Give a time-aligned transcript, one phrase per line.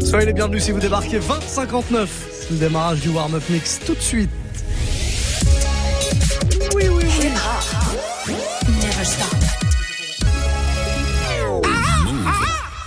[0.00, 2.28] Soyez les bienvenus si vous débarquez 2059.
[2.40, 4.30] C'est le démarrage du warm-up mix tout de suite.
[6.74, 7.28] Oui, oui, oui.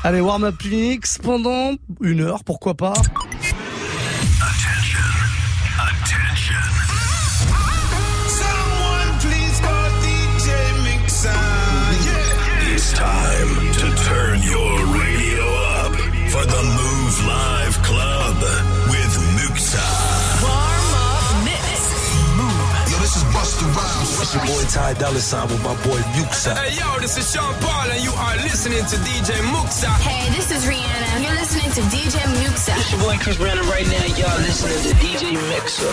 [0.04, 2.94] Allez, warm-up mix pendant une heure, pourquoi pas.
[24.28, 26.52] It's your boy Ty Dolla Sign with my boy Muxa.
[26.52, 29.88] Hey yo, this is Sean Paul and you are listening to DJ Muxa.
[30.04, 31.24] Hey, this is Rihanna.
[31.24, 32.76] You're listening to DJ Muxa.
[32.76, 34.04] It's your boy Chris Brandon right now.
[34.20, 35.88] Y'all listening to DJ Mixer.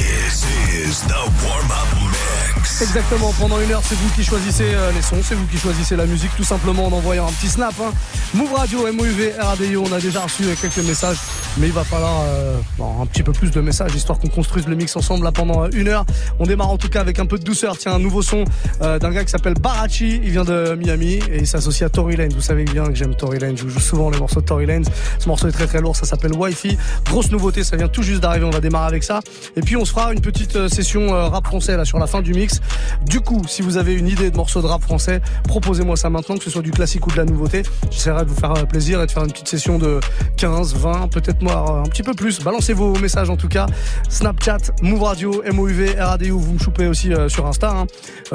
[0.00, 2.59] This is the warm up mix.
[2.82, 5.96] Exactement, pendant une heure, c'est vous qui choisissez euh, les sons, c'est vous qui choisissez
[5.96, 7.74] la musique, tout simplement en envoyant un petit snap.
[7.78, 7.92] Hein.
[8.32, 11.18] Move Radio, MOUV, RADIO, on a déjà reçu euh, quelques messages,
[11.58, 12.56] mais il va falloir euh,
[13.00, 15.68] un petit peu plus de messages, histoire qu'on construise le mix ensemble là pendant euh,
[15.72, 16.06] une heure.
[16.38, 17.76] On démarre en tout cas avec un peu de douceur.
[17.76, 18.44] Tiens, un nouveau son
[18.82, 22.16] euh, d'un gars qui s'appelle Barachi, il vient de Miami et il s'associe à Tory
[22.16, 22.34] Lanez.
[22.34, 24.88] Vous savez bien que j'aime Tory Lanez, je joue souvent les morceaux de Tory Lanez.
[25.18, 26.78] Ce morceau est très très lourd, ça s'appelle Wi-Fi.
[27.04, 29.20] Grosse nouveauté, ça vient tout juste d'arriver, on va démarrer avec ça.
[29.56, 32.32] Et puis on se fera une petite session rap français là sur la fin du
[32.32, 32.60] mix.
[33.06, 36.36] Du coup, si vous avez une idée de morceau de rap français, proposez-moi ça maintenant,
[36.36, 37.62] que ce soit du classique ou de la nouveauté.
[37.90, 40.00] J'essaierai de vous faire euh, plaisir et de faire une petite session de
[40.36, 42.40] 15, 20, peut-être moi euh, un petit peu plus.
[42.40, 43.66] Balancez vos messages en tout cas.
[44.08, 47.70] Snapchat, Move Radio, MOUV, RADIO, vous me choupez aussi euh, sur Insta.
[47.70, 47.86] Hein.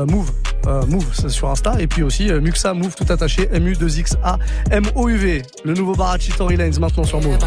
[0.05, 0.31] Move,
[0.87, 1.79] Move sur Insta.
[1.79, 4.39] Et puis aussi Muxa, Move tout attaché, MU2XA,
[4.71, 5.43] MOUV.
[5.63, 7.37] Le nouveau Barachi Tory Lanez maintenant sur Move.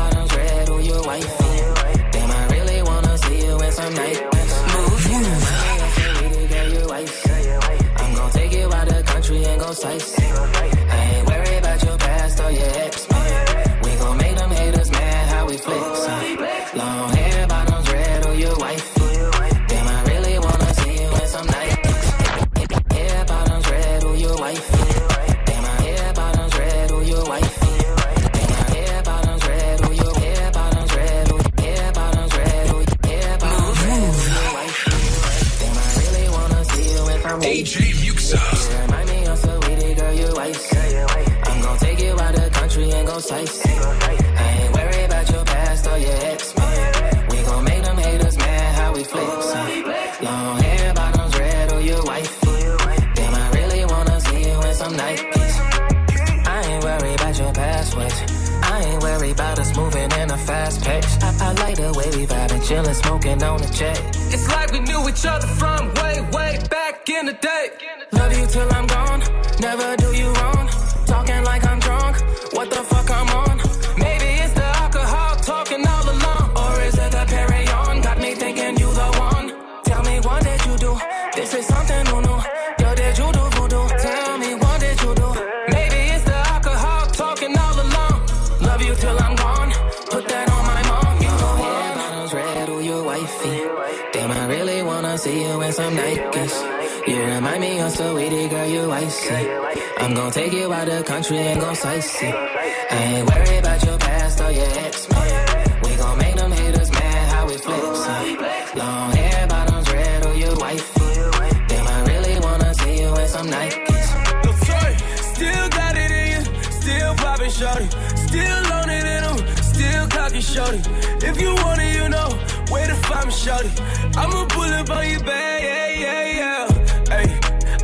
[121.23, 122.31] If you want it, you know
[122.71, 123.71] where to find me, shorty.
[124.17, 126.67] I'ma pull up on you, babe, yeah, yeah, yeah.
[127.09, 127.29] Hey,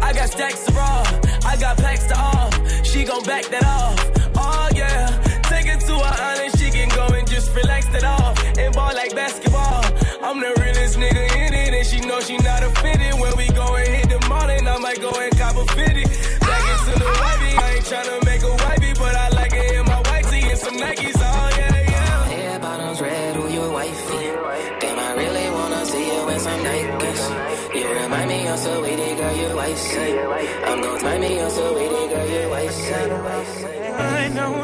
[0.03, 1.05] I got stacks of raw,
[1.45, 2.53] I got packs to off.
[2.85, 3.99] She gon' back that off,
[4.37, 5.09] oh yeah.
[5.45, 8.95] Take it to her island, she can go and just relax that off and ball
[8.95, 9.85] like basketball.
[10.23, 13.15] I'm the realest nigga in it, and she know she not offended.
[13.21, 16.05] When we go and hit the mall, and I might go and cop a fitty.
[16.41, 18.24] Back into the wifey, I ain't tryna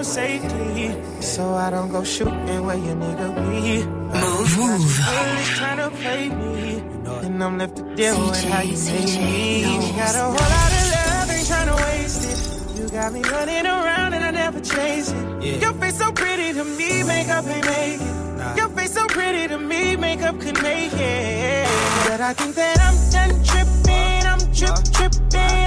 [0.00, 3.85] I safely, so I don't go shooting where your nigga be.
[3.85, 4.99] Move, move.
[4.99, 6.82] Really tryna play me,
[7.26, 9.61] and I'm left to deal with how you make me.
[9.61, 12.79] You got a whole lot of love, ain't tryna waste it.
[12.81, 15.61] You got me running around and I never chase it.
[15.61, 18.56] Your face so pretty to me, makeup ain't make it.
[18.56, 21.69] Your face so pretty to me, makeup could make it.
[22.08, 25.60] But I think that I'm done tripping, I'm trip tripping.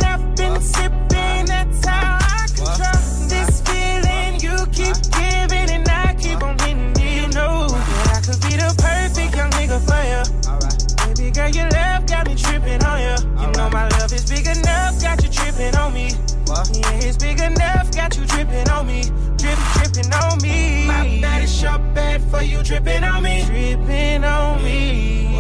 [16.72, 19.04] Yeah, it's big enough, got you dripping on me.
[19.38, 20.86] Drip, dripping on me.
[20.88, 23.44] My bad is your bad for you dripping on me.
[23.46, 25.38] Dripping on me.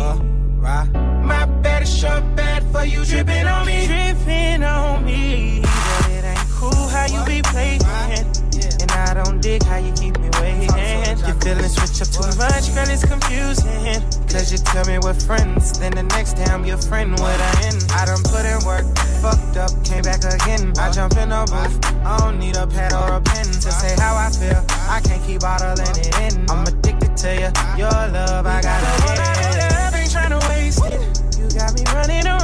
[0.57, 0.89] Right.
[1.23, 3.87] My bad is your bad for you dripping on me.
[3.87, 5.61] Dripping on me.
[5.61, 7.81] But it ain't cool how you be playing.
[9.13, 10.74] I don't dig how you keep me waiting.
[10.74, 14.01] Your feelings switch up too much, girl, it's confusing.
[14.25, 17.69] Cause you tell me we're friends, then the next day I'm your friend, what I
[17.69, 17.86] end.
[17.94, 18.89] I done put in work,
[19.21, 20.74] fucked up, came back again.
[20.80, 23.94] I jump in a booth, I don't need a pad or a pen to say
[24.01, 24.65] how I feel.
[24.89, 26.50] I can't keep bottling it in.
[26.50, 29.21] I'm addicted to you, your love, I gotta get.
[29.77, 31.38] Love ain't tryna waste it.
[31.38, 32.42] You got me running around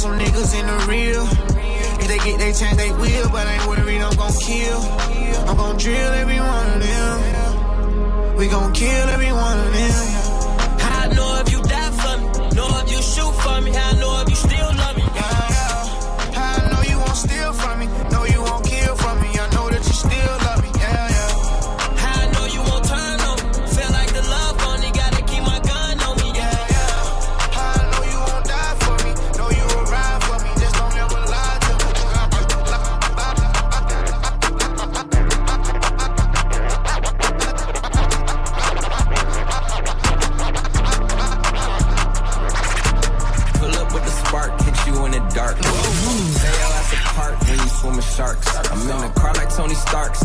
[0.00, 1.24] some niggas in the real.
[2.00, 3.28] If they get their chance, they will.
[3.28, 4.80] But I ain't worried, I'm gon' kill.
[5.46, 8.36] I'm gon' drill every one of them.
[8.38, 9.92] We gon' kill every one of them.
[10.80, 12.26] I know if you die for me,
[12.56, 14.09] know if you shoot for me, I know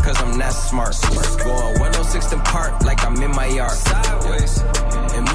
[0.06, 0.94] cause I'm that smart.
[1.42, 3.72] Going 106 and park like I'm in my yard.
[3.72, 4.85] Sideways.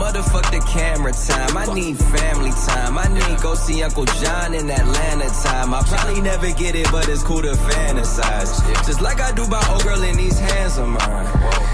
[0.01, 1.55] Motherfuck the camera time.
[1.55, 2.97] I need family time.
[2.97, 5.75] I need go see Uncle John in Atlanta time.
[5.75, 8.65] I probably never get it, but it's cool to fantasize.
[8.87, 11.27] Just like I do by old girl in these hands of mine.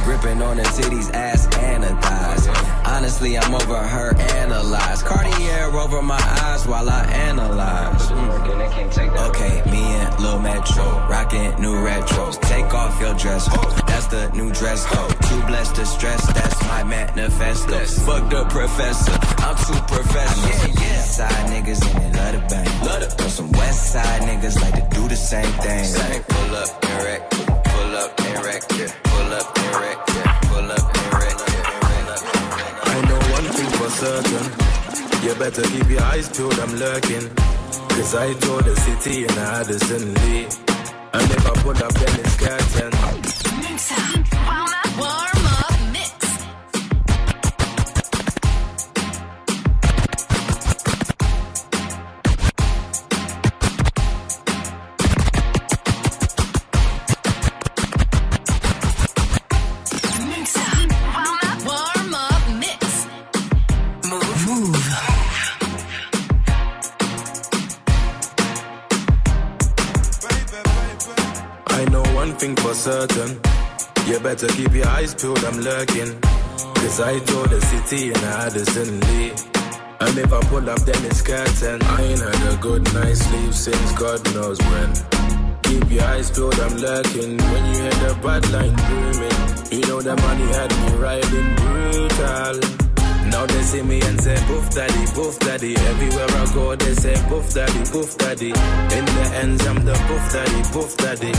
[0.04, 2.48] Gripping on her titties, ass and thighs.
[2.86, 5.02] Honestly, I'm over her analyze.
[5.04, 8.12] Cartier over my eyes while I analyze.
[8.12, 9.30] Mm.
[9.30, 12.42] Okay, me and Lil Metro, rocking new retros.
[12.42, 13.48] Take off your dress.
[13.88, 15.17] That's the new dress code.
[15.28, 17.78] Too blessed to stress, that's my manifesto.
[18.06, 20.50] Fuck the professor, I'm too professional.
[20.50, 21.02] Yeah, yeah.
[21.02, 22.86] Side niggas and they love the bang.
[22.88, 25.84] Love the But some west side niggas like to do the same thing.
[26.00, 28.92] Like pull up and wreck, pull up and wreck, yeah.
[29.04, 30.40] Pull up and wreck, yeah.
[30.48, 31.80] Pull up and wreck, yeah.
[31.82, 32.76] Pull up and wreck.
[32.88, 34.46] I know one thing for certain.
[35.24, 37.28] You better keep your eyes peeled, I'm lurking.
[37.90, 40.46] Cause I told the city in Addison Lee.
[41.14, 42.92] And if I pull up, then it's curtain.
[44.48, 44.70] Warm
[45.10, 45.27] up
[72.88, 73.32] certain.
[74.08, 76.12] You better keep your eyes peeled, I'm lurking.
[76.80, 79.32] Cause I told the city in Addison Lee.
[80.00, 81.82] And if I pull up, then it's curtain.
[81.84, 84.90] I ain't had a good night's sleep since God knows when.
[85.64, 87.36] Keep your eyes peeled, I'm lurking.
[87.52, 89.40] When you hear the bad line booming,
[89.76, 92.87] you know the money had me riding brutal.
[93.38, 95.76] Now they see me and say, Boof daddy, boof daddy.
[95.76, 98.50] Everywhere I go, they say, Boof daddy, boof daddy.
[98.50, 101.34] In the ends, I'm the boof daddy, boof daddy.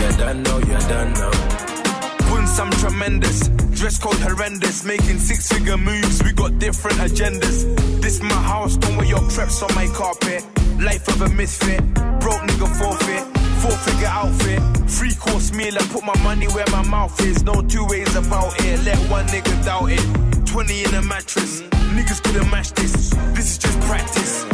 [0.00, 2.32] You're done now, you're done now.
[2.32, 3.48] Wounds, I'm tremendous.
[3.76, 4.86] Dress code horrendous.
[4.86, 6.22] Making six figure moves.
[6.24, 8.00] We got different agendas.
[8.00, 8.78] This my house.
[8.78, 10.42] Don't wear your preps on my carpet.
[10.80, 11.84] Life of a misfit.
[12.20, 13.24] Broke nigga forfeit.
[13.60, 14.62] Four figure outfit.
[14.88, 15.76] Three course meal.
[15.76, 17.42] I put my money where my mouth is.
[17.42, 18.82] No two ways about it.
[18.86, 20.43] Let one nigga doubt it.
[20.54, 21.62] 20 in a mattress.
[21.98, 23.10] niggas couldn't match this.
[23.34, 24.46] This is just practice.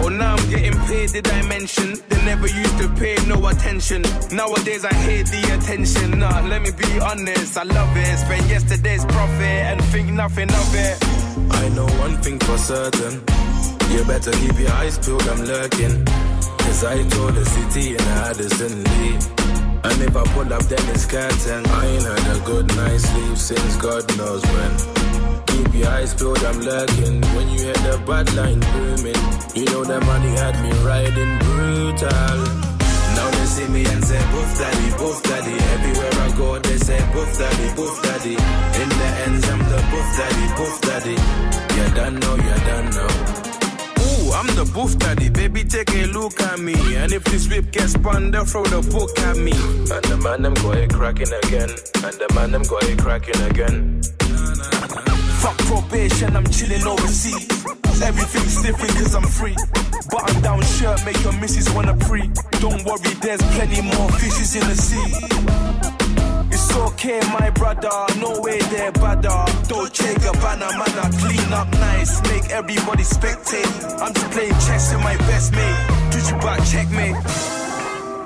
[0.00, 1.98] Oh, now I'm getting paid, did I mention?
[2.08, 4.00] They never used to pay no attention.
[4.32, 6.20] Nowadays I hate the attention.
[6.20, 8.16] Nah, let me be honest, I love it.
[8.16, 10.96] Spend yesterday's profit and think nothing of it.
[11.50, 13.20] I know one thing for certain.
[13.92, 16.02] You better keep your eyes peeled, I'm lurking.
[16.64, 19.45] Cause I told the city in Addison Lee.
[19.86, 21.64] And if I pull up, then it's curtain.
[21.64, 24.72] I ain't had a good night's sleep since God knows when.
[25.46, 27.20] Keep your eyes peeled, I'm lurking.
[27.34, 29.22] When you hear the bad line booming,
[29.54, 32.38] you know the money had me riding brutal.
[33.14, 35.54] Now they see me and say, Boof daddy, boof daddy.
[35.54, 38.34] Everywhere I go, they say, Boof daddy, boof daddy.
[38.82, 41.16] In the ends, I'm the boof daddy, boof daddy.
[41.78, 43.45] You don't know, you don't know.
[44.36, 46.74] I'm the booth daddy, baby, take a look at me.
[46.94, 49.52] And if this whip gets spun, they'll throw the book at me.
[49.88, 51.70] And the man them go a cracking again.
[52.04, 54.02] And the man them go a cracking again.
[55.40, 57.48] Fuck probation, I'm chilling overseas.
[58.02, 59.56] Everything's different cause I'm free.
[60.10, 62.28] Button down shirt, make your missus wanna pre.
[62.60, 66.25] Don't worry, there's plenty more fishes in the sea.
[66.76, 67.88] It's okay, my brother,
[68.20, 69.44] no way they're badder.
[69.66, 74.00] Dolce Gabbana, man, I clean up nice, make everybody spectate.
[74.00, 76.10] I'm just playing chess with my best mate.
[76.12, 77.16] Did you back checkmate?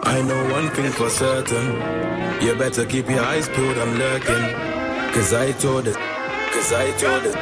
[0.03, 2.43] I know one thing for certain.
[2.43, 5.13] You better keep your eyes peeled, I'm lurking.
[5.15, 5.95] Cause I told it.
[5.95, 7.35] Cause I told it.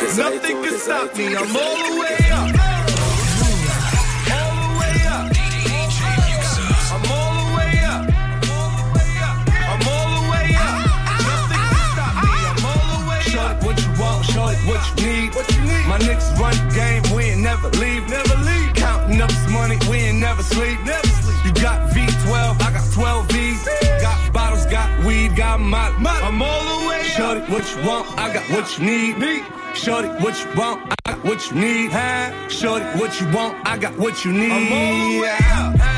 [0.00, 1.56] Cause I Nothing told can it, stop me, I'm it.
[1.56, 1.97] all
[15.38, 15.86] What you need?
[15.86, 18.08] My niggas run the game, we ain't never leave.
[18.08, 18.74] Never leave.
[18.74, 20.82] Counting up this money, we ain't never sleep.
[20.84, 21.38] Never sleep.
[21.46, 23.68] You got V12, I got 12 V's.
[24.02, 25.90] Got bottles, got weed, got my.
[25.90, 26.10] my.
[26.22, 27.04] I'm all the way.
[27.04, 29.18] Shorty, what you want, I got what you need.
[29.18, 29.44] need.
[29.76, 31.92] Shorty, what you want, I got what you need.
[31.92, 32.48] Huh?
[32.48, 34.50] Shorty, what you want, I got what you need.
[34.50, 35.97] I'm all the way up.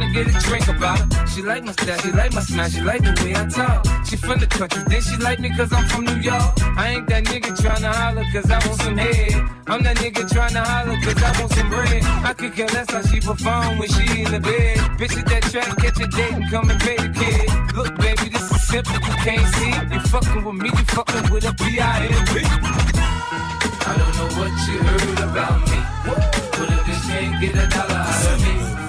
[0.00, 1.26] to get a drink about her.
[1.26, 3.86] She like my style, she like my smile, she like the way I talk.
[4.06, 6.52] She from the country, then she like me cause I'm from New York.
[6.76, 9.32] I ain't that nigga tryna holler cause I want some head.
[9.66, 12.02] I'm that nigga tryna holler cause I want some bread.
[12.24, 14.78] I could care less how she perform when she in the bed.
[14.98, 17.76] Bitch at that track, catch a date and come and pay the kid.
[17.76, 19.72] Look, baby, this is simple, you can't see.
[19.94, 22.34] You fucking with me, you fucking with a B.I.M.B.
[23.88, 25.78] I don't know what you heard about me.
[26.58, 28.87] But if this can't get a dollar out of me,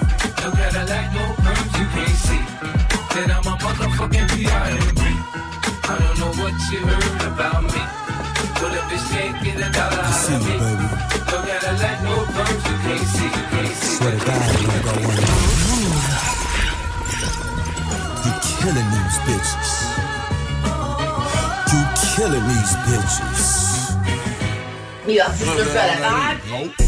[0.90, 2.42] no no perms, you can't see.
[3.14, 5.02] Then I'm a motherfucking B.I.M.B.
[5.86, 7.82] I don't know what you heard about me.
[8.58, 10.56] But if this can't get a dollar out of me,
[11.30, 13.96] no Cadillac, no perms, you can't see, you can't see.
[13.96, 15.40] Swear to God, I'm gonna go one.
[18.58, 19.70] killing these bitches.
[21.70, 21.80] You
[22.10, 23.42] killing these bitches.
[25.06, 26.79] You have to prefer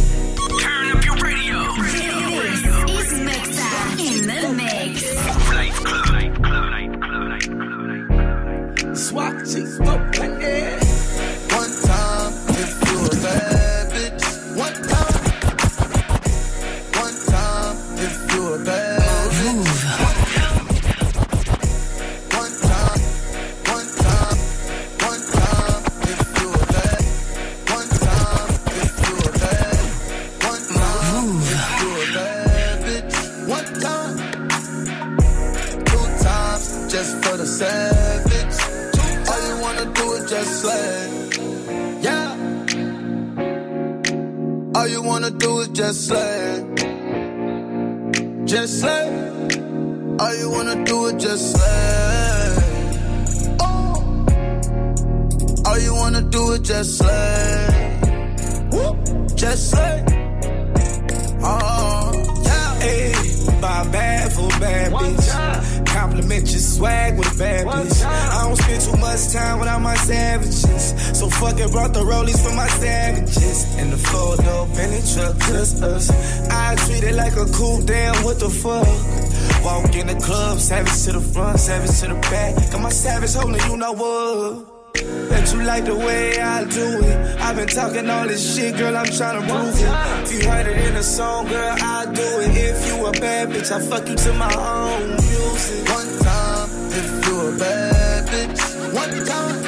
[88.02, 89.86] Talking all this shit, girl, I'm trying to prove it.
[90.24, 92.50] If you heard it in a song, girl, I do it.
[92.56, 95.88] If you a bad bitch, I fuck you to my own music.
[95.88, 98.60] One time, if you a bad bitch.
[98.92, 99.62] One time.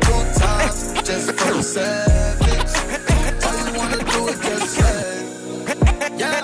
[0.00, 2.74] Two times, just for the savage.
[3.44, 5.26] All you wanna do is just say,
[6.16, 6.40] yeah.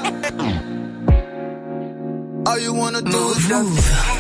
[2.45, 4.18] All you wanna do is just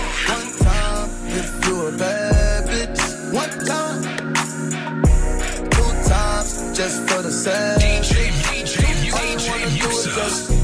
[6.78, 8.12] just for the savage.
[9.12, 10.57] All you wanna do is just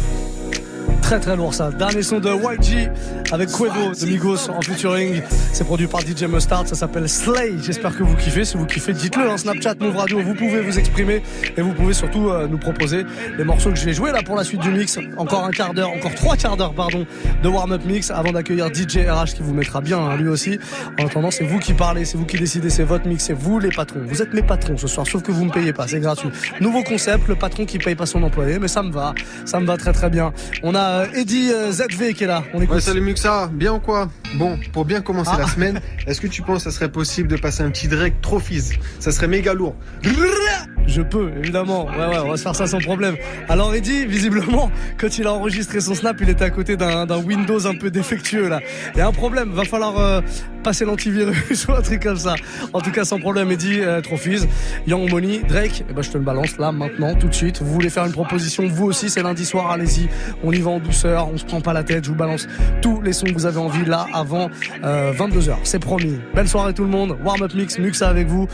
[1.14, 1.70] Très très lourd ça.
[1.70, 2.90] Dernier son de YG
[3.30, 5.22] avec Quavo de Migos en featuring.
[5.52, 6.66] C'est produit par DJ Mustard.
[6.66, 7.52] Ça s'appelle Slay.
[7.62, 8.44] J'espère que vous kiffez.
[8.44, 9.30] Si vous kiffez, dites-le.
[9.30, 11.22] en Snapchat, Move Radio, vous pouvez vous exprimer
[11.56, 13.06] et vous pouvez surtout euh, nous proposer
[13.38, 14.98] les morceaux que je vais jouer là pour la suite du mix.
[15.16, 17.06] Encore un quart d'heure, encore trois quarts d'heure, pardon,
[17.40, 20.58] de warm-up mix avant d'accueillir DJ RH qui vous mettra bien hein, lui aussi.
[20.98, 23.60] En attendant, c'est vous qui parlez, c'est vous qui décidez, c'est votre mix, c'est vous
[23.60, 24.02] les patrons.
[24.04, 26.30] Vous êtes mes patrons ce soir, sauf que vous me payez pas, c'est gratuit.
[26.60, 29.66] Nouveau concept, le patron qui paye pas son employé, mais ça me va, ça me
[29.66, 30.32] va très très bien.
[30.64, 32.42] On a euh, Eddie euh, ZV qui est là.
[32.52, 32.60] On.
[32.64, 34.08] Ouais, salut Muxa, bien ou quoi?
[34.36, 35.38] Bon, pour bien commencer Ah.
[35.40, 38.20] la semaine, est-ce que tu penses que ça serait possible de passer un petit Drake
[38.20, 39.76] Trophies Ça serait méga lourd.
[40.86, 41.86] Je peux, évidemment.
[41.86, 43.16] Ouais, ouais, on va se faire ça sans problème.
[43.48, 47.66] Alors, Eddie, visiblement, quand il a enregistré son snap, il était à côté d'un Windows
[47.66, 48.60] un peu défectueux, là.
[48.94, 49.50] Il y a un problème.
[49.50, 50.20] Va falloir euh,
[50.62, 52.34] passer l'antivirus ou un truc comme ça.
[52.72, 54.46] En tout cas, sans problème, Eddie, euh, Trophies,
[54.86, 55.84] Young Money, Drake.
[55.88, 57.62] Eh ben, je te le balance là, maintenant, tout de suite.
[57.62, 60.08] Vous voulez faire une proposition, vous aussi, c'est lundi soir, allez-y.
[60.42, 62.04] On y va en douceur, on se prend pas la tête.
[62.04, 62.46] Je vous balance
[62.82, 64.50] tous les sons que vous avez envie là avant
[64.84, 65.56] euh, 22h.
[65.64, 66.18] C'est promis.
[66.34, 67.16] Belle soirée tout le monde.
[67.24, 68.48] Warm Up Mix, Muxa avec vous.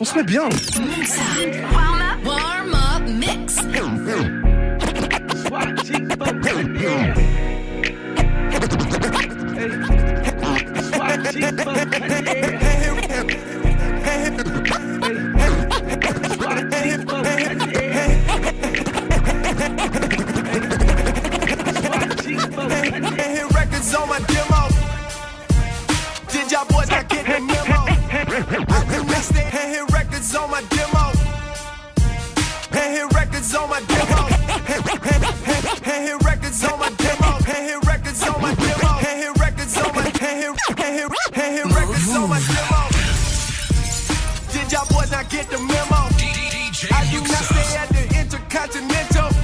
[0.00, 0.48] On se met bien.
[1.72, 3.58] Warm up, warm up, mix.
[23.10, 24.68] And hit records on my demo.
[26.30, 27.86] Did y'all boys not get the memo?
[27.88, 30.97] I do not stay and hit records on my demo.
[32.88, 34.24] And hit records on my demo.
[34.48, 37.36] And hit records on my demo.
[37.36, 38.88] And hit records on my demo.
[39.04, 42.80] And hit records on my and hit and hit and hit records on my demo.
[44.52, 46.00] Did y'all boys not get the memo?
[46.96, 49.36] I do not stay at the Intercontinental.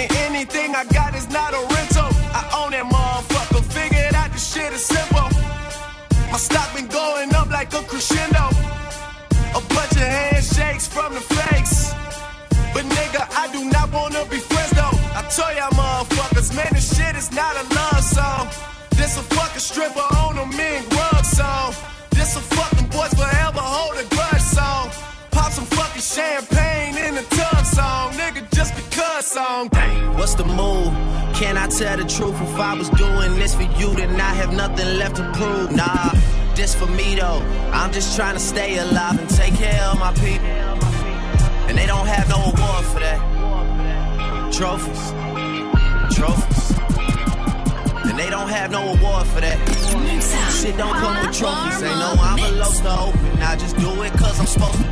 [0.00, 2.08] And anything I got is not a rental.
[2.32, 3.62] I own that motherfucker.
[3.76, 5.28] Figured out the shit is simple.
[6.32, 8.48] My stock been going up like a crescendo.
[9.52, 11.92] A bunch of handshakes from the fakes.
[12.78, 14.94] But nigga, I do not wanna be friends though.
[15.18, 18.46] I tell y'all motherfuckers, man, this shit is not a love song.
[18.90, 21.74] This a fucking stripper on a mean rug song.
[22.10, 24.92] This a fucking boys forever hold a grudge song.
[25.32, 28.12] Pop some fucking champagne in the tub song.
[28.12, 29.70] Nigga, just because song.
[30.16, 30.94] What's the move?
[31.34, 32.40] Can I tell the truth?
[32.40, 35.72] If I was doing this for you, then I have nothing left to prove.
[35.72, 36.12] Nah,
[36.54, 37.42] this for me though.
[37.72, 40.78] I'm just trying to stay alive and take care of my people.
[41.68, 43.18] And they don't have no award for that.
[44.52, 45.12] Trophies,
[46.16, 46.78] trophies.
[48.08, 49.58] And they don't have no award for that.
[50.60, 51.82] Shit don't come with trophies.
[51.82, 53.42] Ain't no envelopes to open.
[53.42, 54.84] I just do it cause I'm supposed to.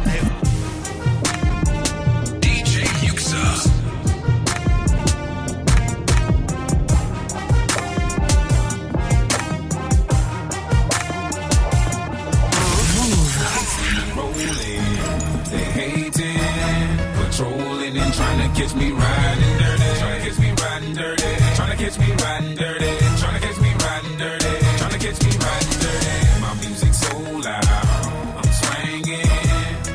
[2.40, 3.75] DJ Yuxa.
[18.46, 19.98] Trying to catch me riding dirty.
[19.98, 21.30] Trying to catch me riding dirty.
[21.56, 22.90] Trying to catch me riding dirty.
[23.18, 24.52] Trying to catch me riding dirty.
[24.78, 26.40] Trying to catch me riding dirty.
[26.40, 27.66] My music so loud,
[28.38, 29.30] I'm swinging.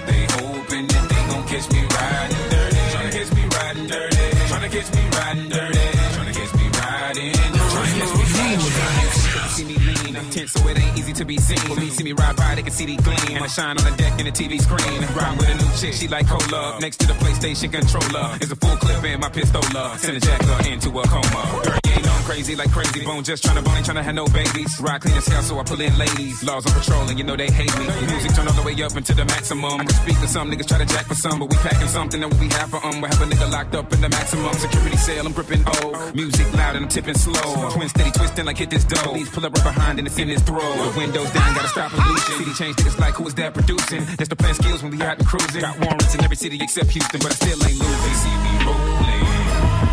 [0.08, 2.82] They hoping that they gon' catch me riding dirty.
[2.92, 4.18] Trying to catch me riding dirty.
[4.50, 5.86] Trying to catch me riding dirty.
[6.12, 7.34] Trying to catch me riding.
[7.34, 9.52] Trying to catch me riding dirty.
[9.52, 10.81] See me lean, I'm tense, so it ain't
[11.22, 11.58] to be seen.
[11.70, 13.42] When see me ride by, they can see the gleam.
[13.42, 15.02] I shine on the deck in the TV screen.
[15.16, 16.80] Ride with a new chick, she like cola.
[16.80, 19.98] Next to the PlayStation controller is a full clip in my pistola.
[19.98, 21.62] Send a jacker into a coma.
[21.64, 23.24] Girl, ain't know I'm crazy like crazy bone.
[23.24, 24.80] Just trying to bone, ain't to have no babies.
[24.80, 26.44] Ride clean as hell, so I pull in ladies.
[26.44, 27.86] Laws on patrol, and you know they hate me.
[28.08, 29.82] Music turn all the way up into the maximum.
[29.82, 32.20] I can speak to some niggas try to jack for some, but we packing something
[32.22, 33.02] that we have for um.
[33.02, 35.26] We have a nigga locked up in the maximum security cell.
[35.26, 36.12] I'm gripping O.
[36.14, 37.70] Music loud and I'm tipping slow.
[37.72, 39.04] Twin steady twisting like hit this dough.
[39.04, 40.62] Police pull up right behind and it's in his throat.
[40.62, 42.38] The windows down, gotta stop pollution.
[42.38, 44.06] City change niggas like who is that producing?
[44.18, 45.62] That's the plan skills when we out and cruising.
[45.62, 48.16] Got warrants in every city except Houston, but I still ain't losing.
[48.24, 49.26] See me rolling,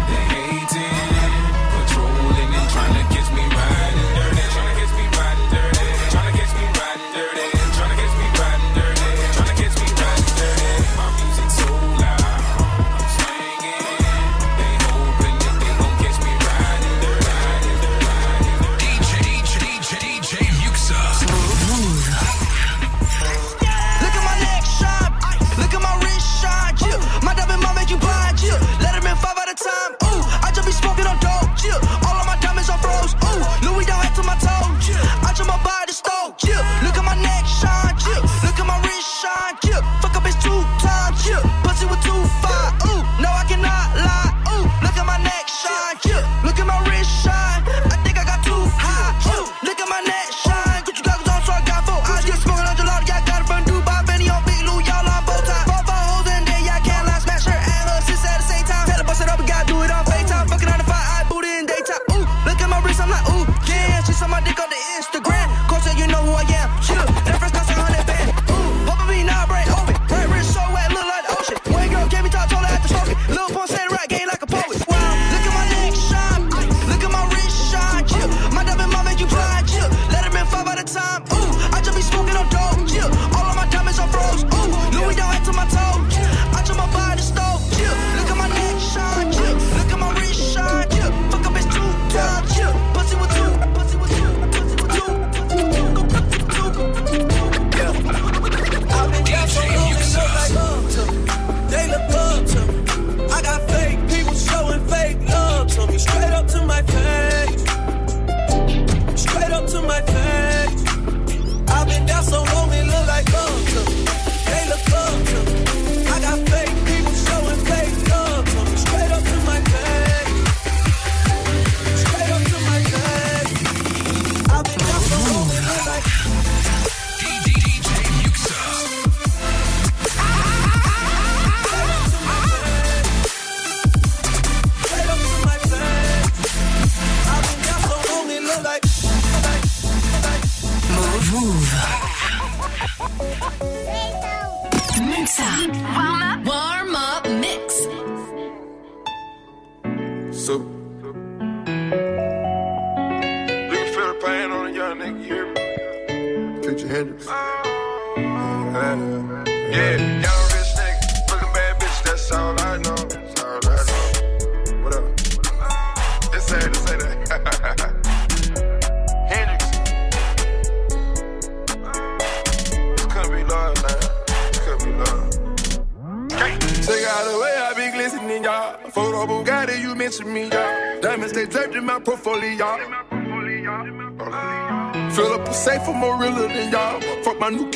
[0.09, 0.98] they hating,
[2.79, 3.78] tryna catch me right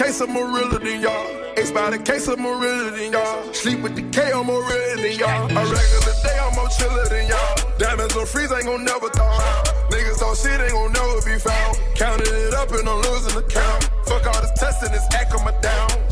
[0.02, 1.26] case, more realer than y'all.
[1.56, 3.52] Ace by the case, more realer than y'all.
[3.52, 5.46] Sleep with the K, I'm more than y'all.
[5.46, 7.78] A regular day, I'm more chiller than y'all.
[7.78, 9.62] Diamonds on freeze, ain't gon' never thaw.
[9.90, 11.78] Niggas talk shit, ain't gon' never be found.
[11.94, 13.90] Counting it up and I'm losing the count.
[14.06, 15.61] Fuck all this testing, this act on my.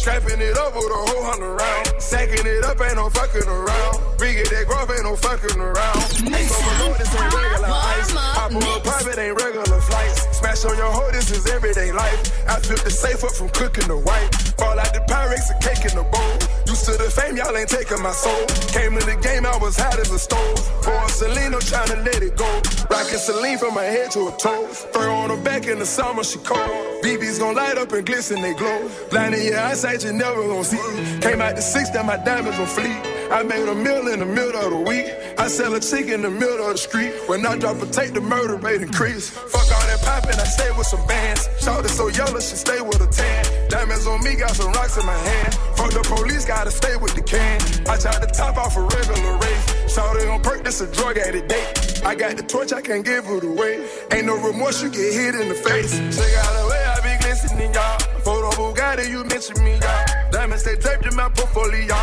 [0.01, 2.01] Strapping it up with a whole hundred round.
[2.01, 4.01] Sacking it up, ain't no fucking around.
[4.17, 6.01] It that growth, ain't no fucking around.
[6.25, 8.09] No remote, this ain't regular ice.
[8.09, 10.25] Hop on a private, ain't regular flights.
[10.39, 12.33] Smash on your hoe, this is everyday life.
[12.49, 14.33] I flip the safe up from cooking the white.
[14.57, 16.40] Fall out the Pyrex, a cake in the bowl.
[16.71, 18.47] Used to the fame, y'all ain't taking my soul.
[18.71, 20.55] Came to the game, I was hot as a stove.
[20.85, 22.47] Boy, Celine, I'm trying to let it go.
[22.89, 24.87] Rockin' Celine from my head to her toes.
[24.93, 27.03] Throw on her back in the summer, she cold.
[27.03, 28.89] BB's gon' light up and glisten, they glow.
[29.11, 30.79] Blinding your eyesight, you never gon' see.
[31.21, 33.10] Came out the six, that my diamonds gon' fleet.
[33.31, 35.07] I made a meal in the middle of the week.
[35.39, 37.15] I sell a chick in the middle of the street.
[37.29, 39.31] When I drop a take, the murder rate increase.
[39.31, 41.49] Fuck all that poppin', I stay with some bands.
[41.63, 43.69] Shout so yellow, she stay with a tan.
[43.69, 45.55] Diamonds on me, got some rocks in my hand.
[45.79, 47.61] Fuck the police, gotta stay with the can.
[47.89, 49.95] I tried to top off a regular race.
[49.95, 52.03] Shout it on perk, this a drug addict date.
[52.05, 53.87] I got the torch, I can't give it away.
[54.13, 55.95] Ain't no remorse, you get hit in the face.
[56.19, 57.99] Check out the way I be glistening, y'all.
[58.27, 60.31] Photo Bugatti, you mention me, y'all.
[60.33, 61.95] Diamonds stay draped in my portfolio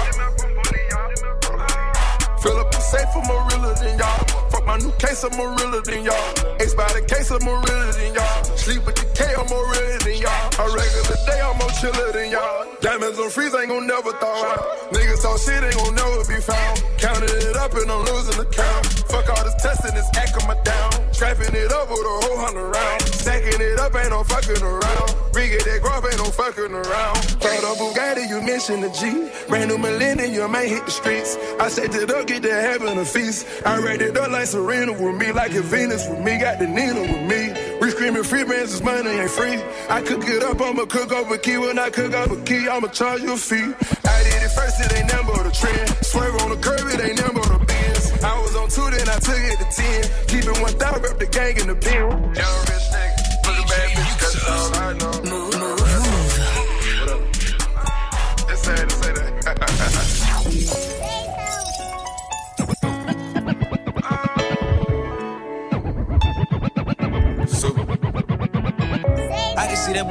[2.88, 4.46] safe for Marilla than y'all.
[4.67, 6.27] My new case, I'm more realer than y'all.
[6.60, 8.43] Ace by the case, I'm more realer than y'all.
[8.60, 10.43] Sleep with the K, I'm more realer than y'all.
[10.60, 12.67] A regular day, I'm more chiller than y'all.
[12.84, 14.91] Diamonds on freeze, ain't gon' never thaw out.
[14.91, 16.84] Niggas talk shit, ain't gon' never be found.
[16.99, 19.08] Counted it up and I'm losing the count.
[19.08, 20.91] Fuck all this testing, this act on my down.
[21.15, 23.01] Strapping it up with a whole hundred round.
[23.08, 25.17] Stacking it up, ain't no fucking around.
[25.39, 27.17] It that growth, ain't no fucking around.
[27.39, 29.30] For the Bugatti, you mentioned the G.
[29.47, 31.38] Brand new millennium, you might hit the streets.
[31.60, 33.47] I said it up, get to having a feast.
[33.65, 36.39] I read it up like Serena with me, like a Venus with me.
[36.39, 37.54] Got the Nina with me.
[37.80, 39.62] We screaming free bands, this money ain't free.
[39.88, 41.60] I cook it up, I'ma cook a key.
[41.60, 43.62] When I cook up a key, I'ma charge you a fee.
[43.62, 45.89] I did it first, it ain't number a trend.
[46.04, 48.24] Swerve on the curb, it ain't but a Benz.
[48.24, 50.26] I was on two, then I took it to ten.
[50.26, 51.93] Keep it one thousand, rep the gang in the bin.
[51.93, 55.16] Young rich nigga, look bad bitch, that's all I know.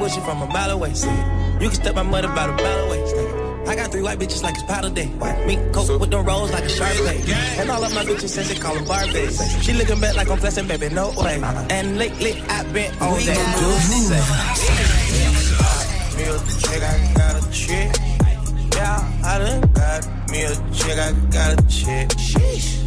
[0.07, 0.93] Can see that bullshit from a mile away.
[0.93, 1.09] See,
[1.61, 3.03] you can step my mother about a mile away.
[3.67, 5.07] I got three white bitches like it's powder day.
[5.45, 6.95] Me coke with them rolls like a shark
[7.59, 9.61] And all of my bitches since they call them Barbies.
[9.61, 11.41] She looking back like I'm flexing, baby, no way.
[11.69, 14.09] And lately I've been on that juice.
[16.15, 17.91] Me a chick, I got a chick.
[18.73, 22.11] Yeah, I done got me a chick, I got a chick.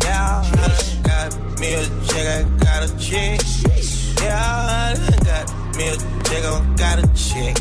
[0.02, 3.40] Yeah, I done got me a chick, I got a chick.
[4.22, 7.56] Yeah, I done got me a got a chick.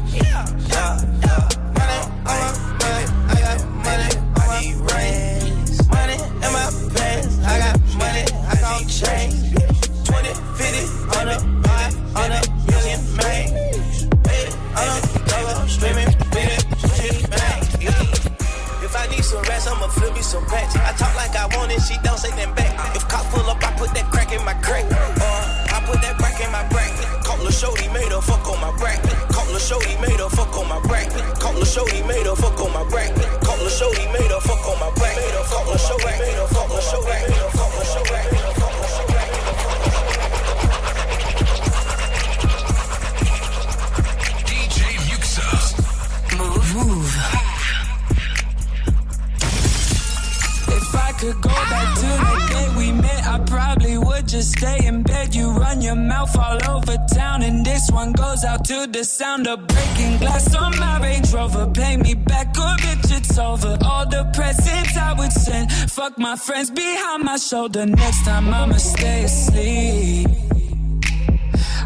[56.35, 60.55] Mouth all over town, and this one goes out to the sound of breaking glass
[60.55, 61.67] on my Range Rover.
[61.67, 63.77] Pay me back, or bitch, it's over.
[63.85, 67.85] All the presents I would send, fuck my friends behind my shoulder.
[67.85, 70.27] Next time I'ma stay asleep.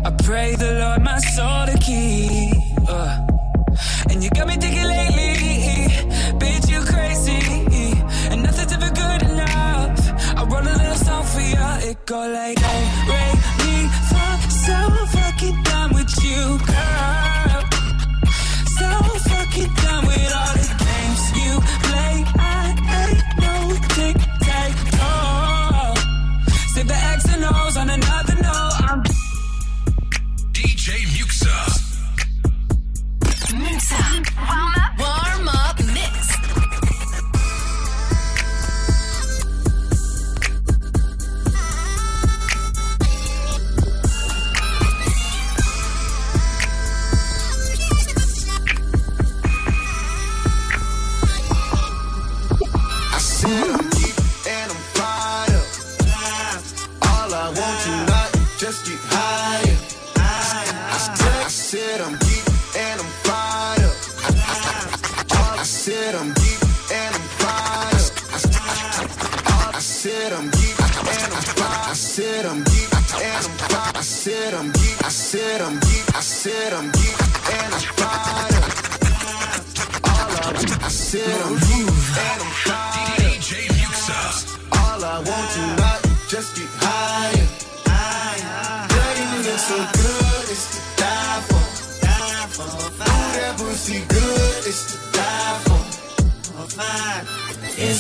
[0.06, 2.90] I pray the Lord my soul to keep.
[2.90, 3.28] Uh.
[4.10, 5.88] And you got me thinking lately,
[6.40, 7.42] bitch, you crazy.
[8.32, 10.38] And nothing's ever good enough.
[10.38, 11.90] I wrote a little song for you.
[11.90, 13.33] It go like, oh,
[16.34, 16.73] you,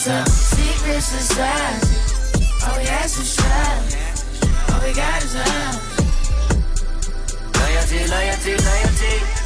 [0.06, 1.96] A secret society.
[2.68, 3.80] All we ask is try.
[4.74, 5.80] All we got is love.
[7.56, 8.52] Loyalty, loyalty.
[8.52, 9.43] Loyalty,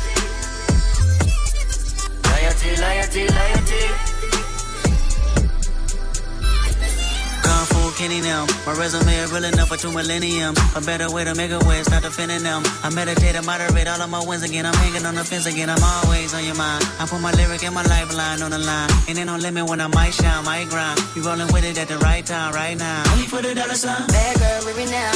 [8.07, 8.45] Fu now.
[8.65, 10.55] My resume is real enough for two millennium.
[10.75, 12.63] A better way to make a way, start defending them.
[12.83, 14.65] I meditate and moderate all of my wins again.
[14.65, 15.69] I'm hanging on the fence again.
[15.69, 16.85] I'm always on your mind.
[16.99, 18.89] I put my lyric and my lifeline on the line.
[19.09, 20.99] And ain't no limit when I might shine, might grind.
[21.15, 23.03] You rolling with it at the right time, right now.
[23.11, 24.07] Only for the dollar sign.
[24.07, 25.11] Bad girl, it now.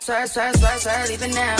[0.00, 1.56] Swerve, swerve, swerve, swerve, leave it now.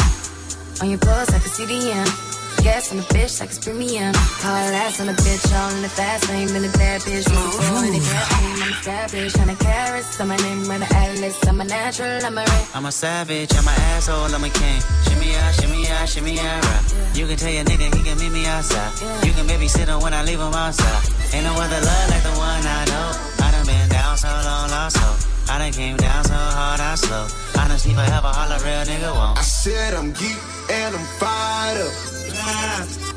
[0.83, 2.34] On your pulse, I can see the end.
[2.65, 4.15] Gas on the bitch, like it's premium.
[4.41, 6.49] Hard ass on the bitch, all in the fast lane.
[6.49, 8.57] Been a bad bitch, looking for any crap name.
[8.57, 10.19] I'm established, hundred carats.
[10.19, 11.37] I'm a name, run the atlas.
[11.45, 12.67] I'm a natural, I'm a red.
[12.73, 14.81] I'm a savage, I'm an asshole, I'm a king.
[15.05, 16.85] Shimmy out, shimmy out, shimmy out, rap.
[17.13, 18.97] You can tell your nigga he can meet me outside.
[19.29, 21.05] You can babysit him when I leave him outside.
[21.37, 23.45] Ain't no other love like the one I know.
[23.45, 25.21] I done been down so long, lost hope.
[25.53, 27.29] I done came down so hard, I slow.
[27.61, 29.37] Honestly, forever, all a real nigga won't.
[29.37, 30.41] I said I'm geek
[30.73, 32.24] and I'm fired up.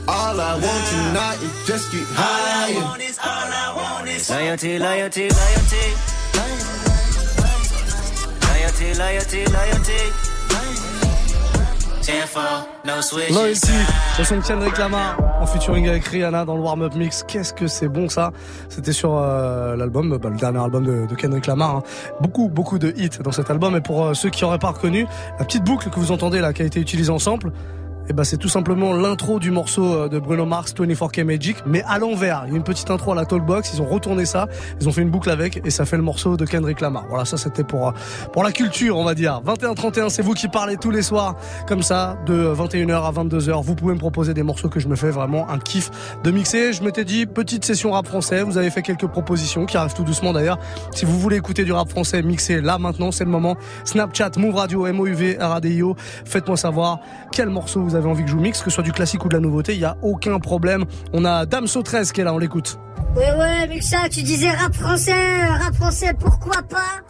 [0.07, 2.79] All I want tonight is just get higher.
[4.29, 5.83] Loyalty, loyalty, loyalty.
[8.47, 10.01] Loyalty, loyalty, loyalty.
[12.03, 12.37] 10
[12.85, 13.29] no switch.
[13.31, 13.67] Loyalty,
[14.17, 17.23] le son de Kendrick Lamar en featuring avec Rihanna dans le warm-up mix.
[17.27, 18.31] Qu'est-ce que c'est bon ça?
[18.69, 21.75] C'était sur euh, l'album, bah, le dernier album de, de Kendrick Lamar.
[21.75, 21.83] hein.
[22.21, 23.75] Beaucoup, beaucoup de hits dans cet album.
[23.75, 25.05] Et pour euh, ceux qui n'auraient pas reconnu,
[25.37, 27.51] la petite boucle que vous entendez là, qui a été utilisée ensemble,
[28.09, 31.83] et ben c'est tout simplement l'intro du morceau euh, de Bruno Mars 24K Magic mais
[31.87, 32.43] à l'envers.
[32.45, 34.47] Il y a une petite intro à la Talkbox, ils ont retourné ça,
[34.79, 37.05] ils ont fait une boucle avec et ça fait le morceau de Kendrick Lamar.
[37.09, 37.91] Voilà, ça c'était pour euh,
[38.33, 39.41] pour la culture, on va dire.
[39.43, 41.35] 21 31, c'est vous qui parlez tous les soirs
[41.67, 43.63] comme ça de 21h à 22h.
[43.63, 45.89] Vous pouvez me proposer des morceaux que je me fais vraiment un kiff
[46.23, 46.73] de mixer.
[46.73, 50.03] Je m'étais dit petite session rap français, vous avez fait quelques propositions qui arrivent tout
[50.03, 50.59] doucement d'ailleurs.
[50.93, 53.57] Si vous voulez écouter du rap français mixé là maintenant, c'est le moment.
[53.83, 55.95] Snapchat, Move Radio, MOUV, RADIO.
[56.25, 56.99] Faites-moi savoir
[57.31, 59.29] quel morceau vous avez envie que je vous mixe, que ce soit du classique ou
[59.29, 60.85] de la nouveauté, il y a aucun problème.
[61.13, 62.79] On a Damso 13 qui est là, on l'écoute.
[63.15, 67.01] Ouais, ouais, Muxa, tu disais rap français, rap français, pourquoi pas?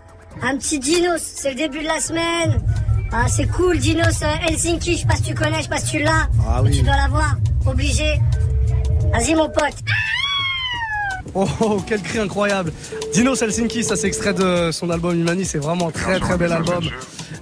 [0.41, 2.61] Un petit Dinos, c'est le début de la semaine.
[3.11, 5.97] Ah, c'est cool, Dinos Helsinki, je sais pas si tu connais, je sais pas si
[5.97, 6.27] tu l'as.
[6.47, 6.77] Ah mais oui.
[6.77, 8.19] Tu dois l'avoir, obligé.
[9.13, 9.75] Vas-y, mon pote.
[11.33, 12.71] Oh, oh, quel cri incroyable.
[13.13, 16.51] Dino Helsinki, ça c'est extrait de son album Humani, c'est vraiment un très très bel
[16.51, 16.83] album.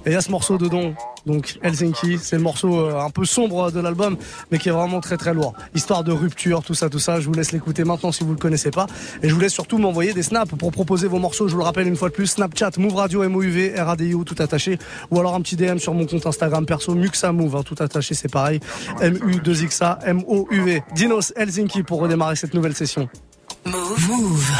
[0.04, 0.94] Et il y a ce morceau dedans,
[1.26, 4.16] donc Helsinki, c'est le morceau euh, un peu sombre de l'album,
[4.50, 5.54] mais qui est vraiment très très lourd.
[5.74, 8.38] Histoire de rupture, tout ça, tout ça, je vous laisse l'écouter maintenant si vous le
[8.38, 8.86] connaissez pas.
[9.22, 11.64] Et je vous laisse surtout m'envoyer des snaps pour proposer vos morceaux, je vous le
[11.64, 14.78] rappelle une fois de plus, Snapchat, Move Radio, MOUV, RADIO, tout attaché,
[15.10, 18.14] ou alors un petit DM sur mon compte Instagram perso, Muxa Move, hein, tout attaché,
[18.14, 18.60] c'est pareil,
[19.00, 20.82] M-U-2-X-A, M-O-U-V.
[20.94, 23.08] Dinos Helsinki pour redémarrer cette nouvelle session.
[23.66, 24.08] Move.
[24.08, 24.50] Move.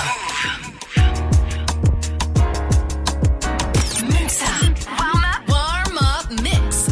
[4.10, 4.50] Muxa.
[4.98, 5.48] Warm up.
[5.48, 6.86] Warm up mix.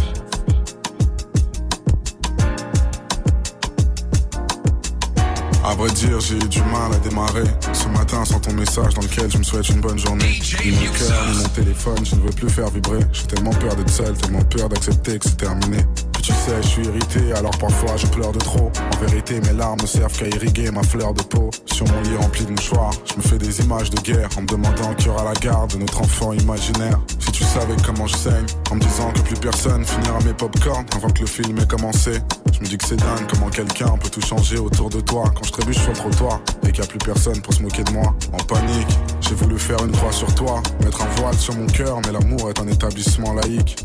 [5.65, 7.43] À vrai dire, j'ai eu du mal à démarrer.
[7.73, 10.41] Ce matin, sans ton message dans lequel je me souhaite une bonne journée.
[10.65, 13.01] Ni mon cœur, ni mon téléphone, je ne veux plus faire vibrer.
[13.13, 15.79] J'ai tellement peur d'être seul, tellement peur d'accepter que c'est terminé.
[16.25, 18.73] Tu sais, je suis irrité, alors parfois je pleure de trop.
[18.95, 21.51] En vérité, mes larmes servent qu'à irriguer ma fleur de peau.
[21.67, 24.47] Sur mon lit rempli de mouchoirs, je me fais des images de guerre en me
[24.47, 26.99] demandant qui aura la garde de notre enfant imaginaire.
[27.19, 30.87] Si tu savais comment je saigne, en me disant que plus personne finira mes popcorn
[30.97, 32.13] avant que le film ait commencé.
[32.55, 35.45] Je me dis que c'est dingue comment quelqu'un peut tout changer autour de toi quand
[35.45, 37.93] je trébuche sur le trottoir et qu'il n'y a plus personne pour se moquer de
[37.93, 38.15] moi.
[38.33, 42.01] En panique, j'ai voulu faire une croix sur toi, mettre un voile sur mon cœur,
[42.07, 43.77] mais l'amour est un établissement laïque.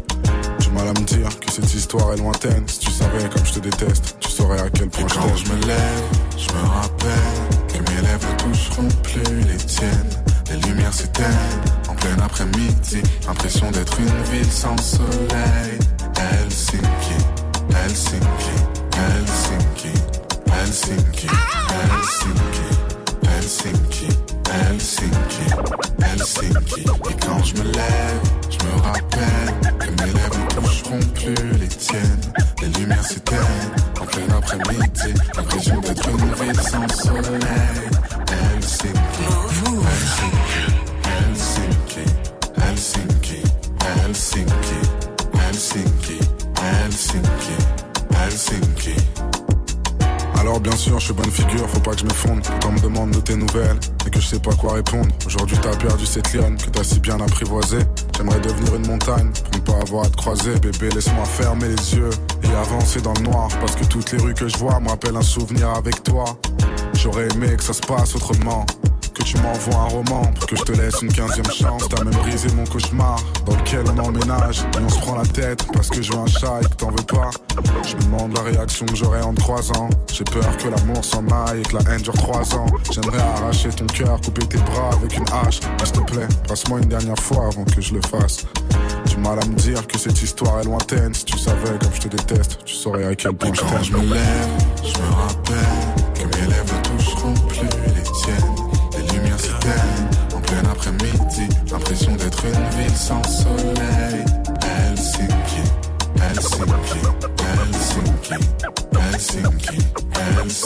[0.59, 2.63] J'ai mal à me dire que cette histoire est lointaine.
[2.67, 5.37] Si tu savais comme je te déteste, tu saurais à quel point je Quand t'aime.
[5.37, 6.03] je me lève,
[6.37, 10.09] je me rappelle que mes lèvres ne toucheront plus les tiennes.
[10.49, 13.01] Les lumières s'éteignent en plein après-midi.
[13.27, 15.79] Impression d'être une ville sans soleil.
[16.17, 17.17] Helsinki,
[17.69, 18.55] Helsinki,
[18.95, 19.93] Helsinki,
[20.51, 22.77] Helsinki, Helsinki, Helsinki,
[23.39, 24.09] Helsinki,
[24.51, 25.45] Helsinki,
[26.01, 26.81] Helsinki.
[26.81, 31.67] Et quand je me lève, je me rappelle que mes lèvres ne toucheront plus les
[31.69, 32.21] tiennes.
[32.61, 33.39] Les lumières s'éteignent
[34.01, 35.13] en plein après-midi.
[35.37, 37.39] L'impression d'être une ville sans soleil.
[38.27, 39.23] Helsinki,
[39.87, 42.03] Helsinki, Helsinki,
[42.59, 43.39] Helsinki,
[43.87, 44.69] Helsinki,
[45.33, 46.19] Helsinki,
[46.59, 47.55] Helsinki.
[48.11, 48.95] Helsinki.
[50.39, 52.41] Alors bien sûr, je suis bonne figure, faut pas que je m'effondre.
[52.61, 53.77] Quand on me demande de tes nouvelles
[54.07, 55.07] et que je sais pas quoi répondre.
[55.25, 57.79] Aujourd'hui t'as perdu cette lionne que t'as si bien apprivoisée.
[58.15, 60.53] J'aimerais devenir une montagne pour ne pas avoir à te croiser.
[60.59, 62.09] Bébé, laisse-moi fermer les yeux
[62.43, 63.49] et avancer dans le noir.
[63.59, 66.23] Parce que toutes les rues que je vois me rappellent un souvenir avec toi.
[66.93, 68.65] J'aurais aimé que ça se passe autrement.
[69.19, 71.83] Que tu m'envoies un roman pour que je te laisse une quinzième chance.
[71.89, 74.61] T'as même brisé mon cauchemar dans lequel on emménage.
[74.61, 76.89] Et on se prend la tête parce que je veux un chat et que t'en
[76.89, 77.29] veux pas.
[77.83, 79.89] Je me demande la réaction que j'aurai en te croisant.
[80.13, 82.67] J'ai peur que l'amour s'en aille et que la haine dure trois ans.
[82.91, 85.59] J'aimerais arracher ton cœur, couper tes bras avec une hache.
[85.79, 88.45] Mais s'il te plaît, passe-moi une dernière fois avant que je le fasse.
[89.05, 91.13] Du mal à me dire que cette histoire est lointaine.
[91.13, 93.83] Si tu savais comme je te déteste, tu saurais à quel point je t'aime.
[93.83, 94.49] je me lève,
[94.81, 95.78] je me rappelle
[100.89, 101.49] en plein après-midi.
[101.71, 104.25] L'impression d'être une ville sans soleil.
[104.61, 105.63] Helsinki,
[106.21, 106.99] Helsinki,
[107.39, 108.35] Helsinki,
[108.93, 109.77] Helsinki,
[110.13, 110.57] Helsinki,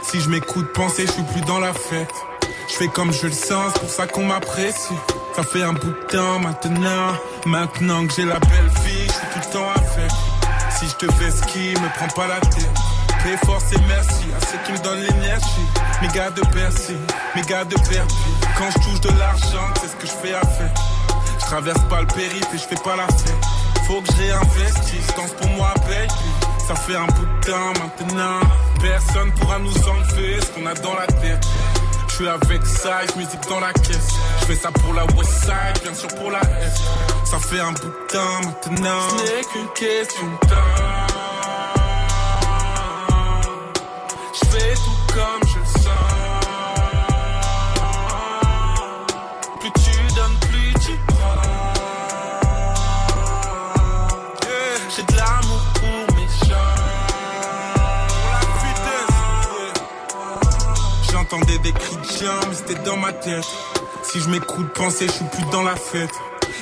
[0.03, 2.13] Si je m'écoute penser, je suis plus dans la fête.
[2.69, 4.95] Je fais comme je le sens, c'est pour ça qu'on m'apprécie.
[5.35, 7.13] Ça fait un bout de temps maintenant,
[7.45, 10.11] maintenant que j'ai la belle vie, je suis tout le temps avec.
[10.77, 12.69] Si je te fais ski, me prends pas la tête.
[13.23, 15.67] Paix, force et merci à ceux qui me donnent l'énergie.
[16.01, 16.97] Mes gars de Bercy,
[17.35, 18.15] mes gars de Bercy.
[18.57, 20.73] Quand je touche de l'argent, c'est ce que je fais à faire.
[21.39, 23.35] Je traverse pas le périph' et je fais pas la fête.
[23.87, 26.13] Faut que je réinvestisse, danse pour moi, baby.
[26.67, 28.39] Ça fait un bout de temps maintenant.
[28.81, 31.47] Personne pourra nous enlever ce qu'on a dans la tête.
[32.09, 34.09] Je suis avec ça, musique dans la caisse.
[34.41, 36.81] Je fais ça pour la West Side, bien sûr pour la S.
[37.23, 39.01] Ça fait un bout de temps maintenant.
[39.11, 40.55] Ce n'est qu'une question de.
[44.33, 45.46] Je fais tout comme
[62.23, 63.45] mais c'était dans ma tête.
[64.03, 66.09] Si je m'écoute penser, je suis plus dans la fête.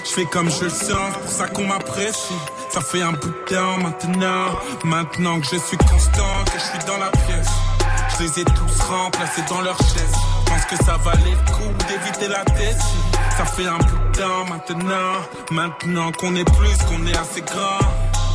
[0.04, 0.80] Je fais comme je le sens,
[1.14, 2.34] c'est pour ça qu'on m'apprécie.
[2.72, 6.86] Ça fait un bout de temps maintenant, maintenant que je suis constant, que je suis
[6.86, 7.50] dans la pièce.
[8.18, 10.16] Je les ai tous remplacés dans leur chaise.
[10.46, 12.82] Pense que ça valait le coup d'éviter la tête.
[13.38, 17.80] Ça fait un bout de temps maintenant, maintenant qu'on est plus, qu'on est assez grand.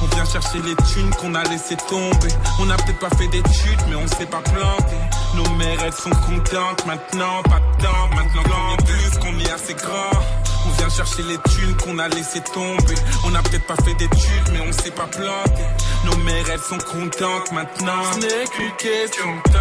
[0.03, 2.29] On vient chercher les thunes qu'on a laissé tomber.
[2.59, 4.97] On n'a peut-être pas fait d'études, mais on s'est pas planté.
[5.35, 8.09] Nos mères, elles sont contentes maintenant, pas de temps.
[8.15, 10.19] Maintenant qu'on est plus, qu'on est assez grand.
[10.67, 12.95] On vient chercher les thunes qu'on a laissé tomber.
[13.25, 15.63] On n'a peut-être pas fait d'études, mais on s'est pas planté.
[16.05, 18.03] Nos mères, elles sont contentes maintenant.
[18.13, 19.59] Ce n'est qu'une question de temps.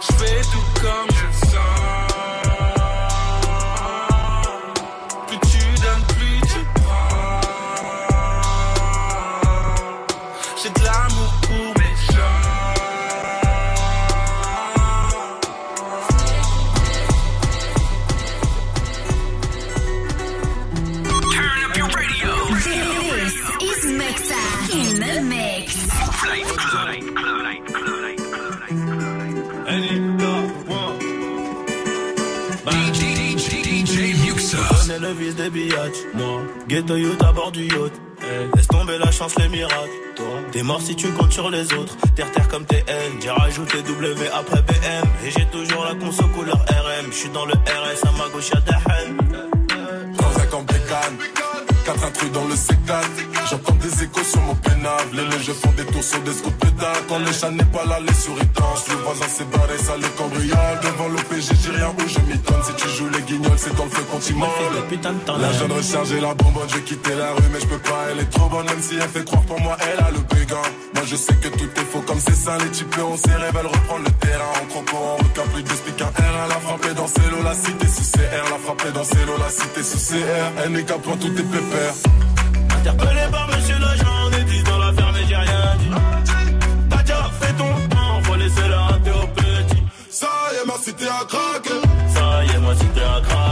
[0.00, 1.13] Je fais tout comme
[36.68, 37.92] ghetto youth à bord du yacht.
[38.54, 39.90] Laisse tomber la chance, les miracles.
[40.16, 41.96] Toi, t'es mort si tu comptes sur les autres.
[42.14, 45.08] Terre terre comme TN, j'ai rajouté W après BM.
[45.26, 47.12] Et j'ai toujours la conso couleur RM.
[47.12, 49.23] J'suis dans le RS, à ma gauche y'a Dahan.
[52.32, 53.00] Dans le sécan.
[53.50, 55.04] J'entends des échos sur mon pénal.
[55.12, 57.02] Les légers font des tours sur des scouts pétales.
[57.08, 58.88] Quand le chat n'est pas là, les souris dansent.
[58.88, 60.78] Le voisin s'est barré, ça les cambriole.
[60.82, 62.62] Devant l'OPG, j'ai rien où je m'y donne.
[62.64, 65.40] Si tu joues les guignols, c'est dans le feu molle.
[65.40, 68.06] La jeune recharger la bonbonne, je vais quitter la rue, mais je peux pas.
[68.10, 70.62] Elle est trop bonne, même si elle fait croire pour moi, elle a le béguin.
[70.94, 73.66] Moi je sais que tout est faux, comme c'est ça, les types on s'est veulent
[73.66, 74.52] reprendre le terrain.
[74.76, 76.10] En croco, en requin, plus d'explique un R.
[76.46, 78.50] Elle a frappé dans lots, la cité sous CR.
[78.50, 80.64] La frappé dans lots, la cité sous CR.
[80.64, 81.94] Elle n'est qu'à point, tout est pépère.
[82.78, 85.90] Interpellé par monsieur l'agent, on est 10 dans l'affaire, mais j'ai rien dit.
[86.90, 89.82] T'as déjà fait ton temps, faut laisser la rater au petit.
[90.10, 91.80] Ça y est, ma cité a craqué.
[92.12, 93.43] Ça y est, ma cité a craqué.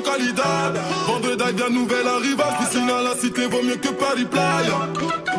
[0.00, 0.80] Gauches avec mucho calidad.
[1.06, 2.58] Vendredi, bien nouvelle arrivage.
[2.58, 4.88] Piscine à la cité vaut mieux que Paris Playa.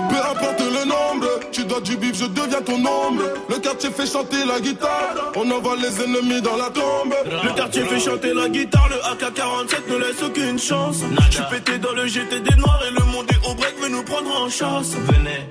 [0.10, 3.24] Peu importe le nombre, tu dois du bif, je deviens ton ombre.
[3.49, 5.32] Le quartier fait chanter la guitare.
[5.36, 7.14] On envoie les ennemis dans la tombe.
[7.43, 10.97] Le quartier fait chanter la guitare, le AK-47 ne laisse aucune chance.
[11.30, 14.41] J'suis pété dans le GTD noir et le monde est au break veut nous prendre
[14.41, 14.93] en chasse.
[14.93, 15.47] Venez.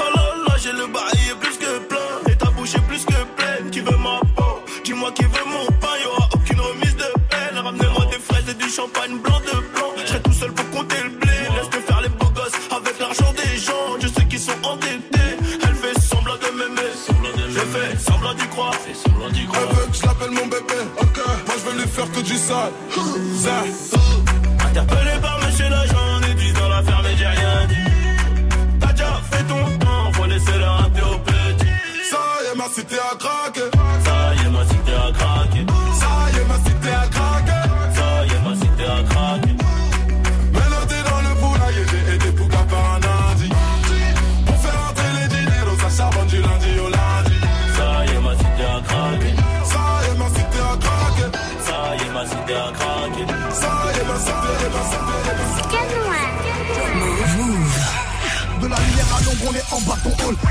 [0.00, 1.97] Oh là là, j'ai le bail est plus que plein
[22.28, 22.36] du.
[22.36, 22.70] Ça.
[24.66, 25.37] Interpellé par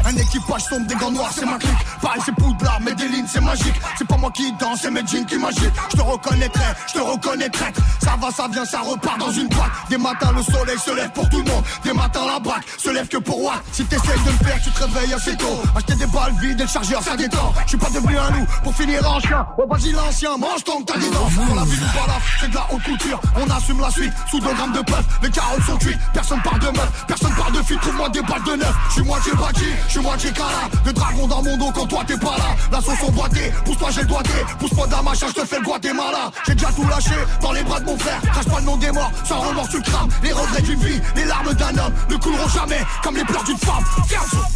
[0.06, 1.72] Un équipage sombre, des gants noirs, c'est ma clique.
[2.02, 3.76] Pareil, c'est Poudlard, mais des lignes, c'est magique.
[3.98, 5.74] C'est pas moi qui danse, c'est mes jeans qui m'agitent.
[5.92, 7.82] Je te reconnaîtrai, je te reconnais traître.
[8.02, 9.72] Ça va, ça vient, ça repart dans une boîte.
[9.90, 11.64] Des matins, le soleil se lève pour tout le monde.
[11.84, 13.56] Des matins, la braque se lève que pour moi.
[13.72, 15.62] Si t'essayes de me faire, tu te réveilles assez tôt.
[15.76, 17.54] Acheter des balles vides et le chargeur, ça détend.
[17.64, 19.48] Je suis pas devenu un loup pour finir en chien.
[19.58, 21.10] Oh, vas-y, l'ancien, mange ton t'as des.
[21.10, 23.20] Dans la vie du balaf, c'est de la haute couture.
[23.38, 25.06] On assume la suite sous 2 grammes de puff.
[25.24, 27.78] Les carottes sont cuites, personne parle de meuf, personne parle de fille.
[27.78, 28.76] Trouve-moi des balles de neuf.
[28.90, 30.68] Je suis moitié bâti, je suis moitié cala.
[30.84, 32.50] De dragon dans mon dos quand toi t'es pas là.
[32.70, 34.34] La sauce en boîté, pousse-toi, j'ai le doigté.
[34.60, 36.32] Pousse-moi d'un machin, je te fais le Guatemala.
[36.46, 38.20] J'ai déjà tout lâché dans les bras de mon frère.
[38.34, 40.10] Crache pas le nom des morts, sans remords tu crames.
[40.24, 43.58] Les regrets d'une vie, les larmes d'un homme ne couleront jamais comme les pleurs d'une
[43.58, 43.84] femme.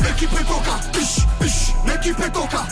[0.04, 2.66] L'équipe est ish, l'équipe est toca,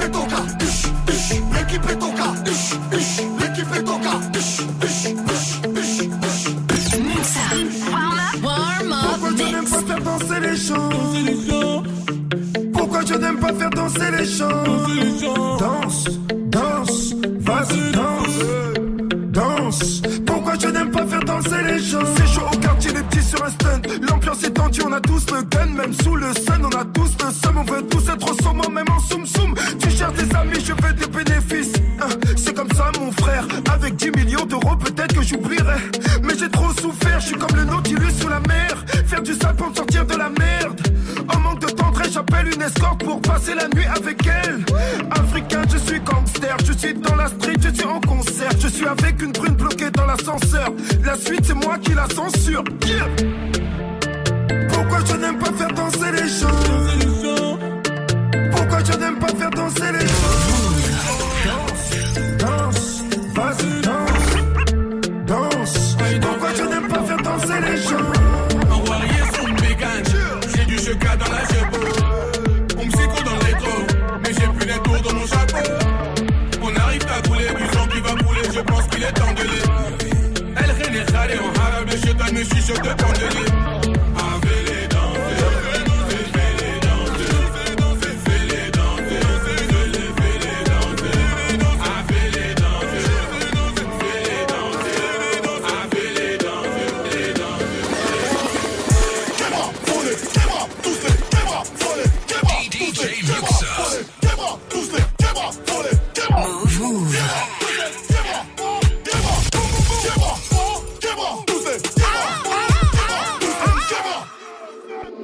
[0.00, 0.49] ish, l'équipe est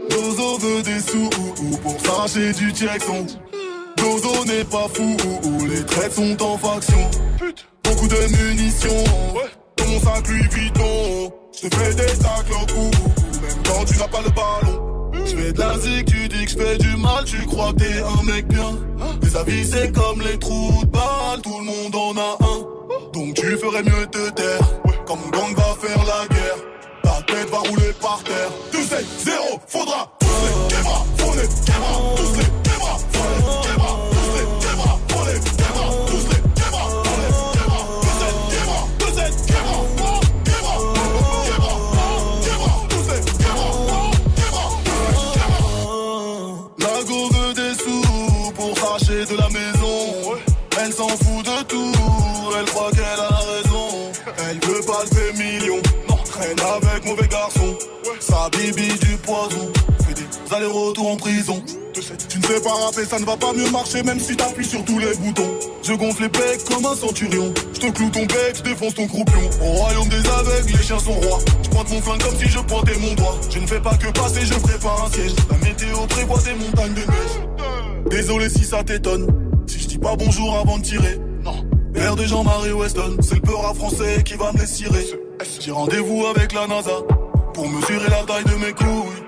[0.09, 3.27] Dozo veut des sous ou, ou, pour s'arracher du Jackson.
[3.97, 7.11] Dozo n'est pas fou ou, les traites sont en faction.
[7.85, 9.05] Beaucoup de munitions,
[9.81, 11.33] mon sac Louis Vuitton.
[11.53, 12.91] Je fais des tacles au cou,
[13.41, 14.96] même quand tu n'as pas le ballon.
[15.27, 17.79] Je fais de la zik, tu dis que je fais du mal, tu crois que
[17.79, 18.79] t'es un mec bien.
[19.23, 23.13] Les avis c'est comme les trous de balle, tout le monde en a un.
[23.13, 24.61] Donc tu ferais mieux te taire,
[25.07, 26.59] quand mon gang va faire la guerre.
[27.03, 28.51] Ta tête va rouler par terre.
[28.73, 30.17] 2 7 0, faudra
[62.47, 65.13] Sais pas rapper, ça ne va pas mieux marcher même si t'appuies sur tous les
[65.17, 65.51] boutons.
[65.83, 67.53] Je gonfle les becs comme un centurion.
[67.75, 69.51] Je te cloue ton bec, je défonce ton croupion.
[69.61, 71.41] Au royaume des aveugles, les chiens sont rois.
[71.65, 73.37] Je pointe mon flingue comme si je pointais mon doigt.
[73.51, 75.33] Je ne fais pas que passer, je prépare un siège.
[75.51, 78.11] La météo prévoit des montagnes de neige.
[78.11, 79.27] Désolé si ça t'étonne.
[79.67, 81.19] Si je dis pas bonjour avant de tirer.
[81.45, 81.67] Non.
[81.93, 85.05] Père de Jean-Marie Weston, c'est le peur à français qui va me les cirer.
[85.59, 87.03] J'ai rendez-vous avec la NASA
[87.53, 89.26] pour mesurer la taille de mes couilles.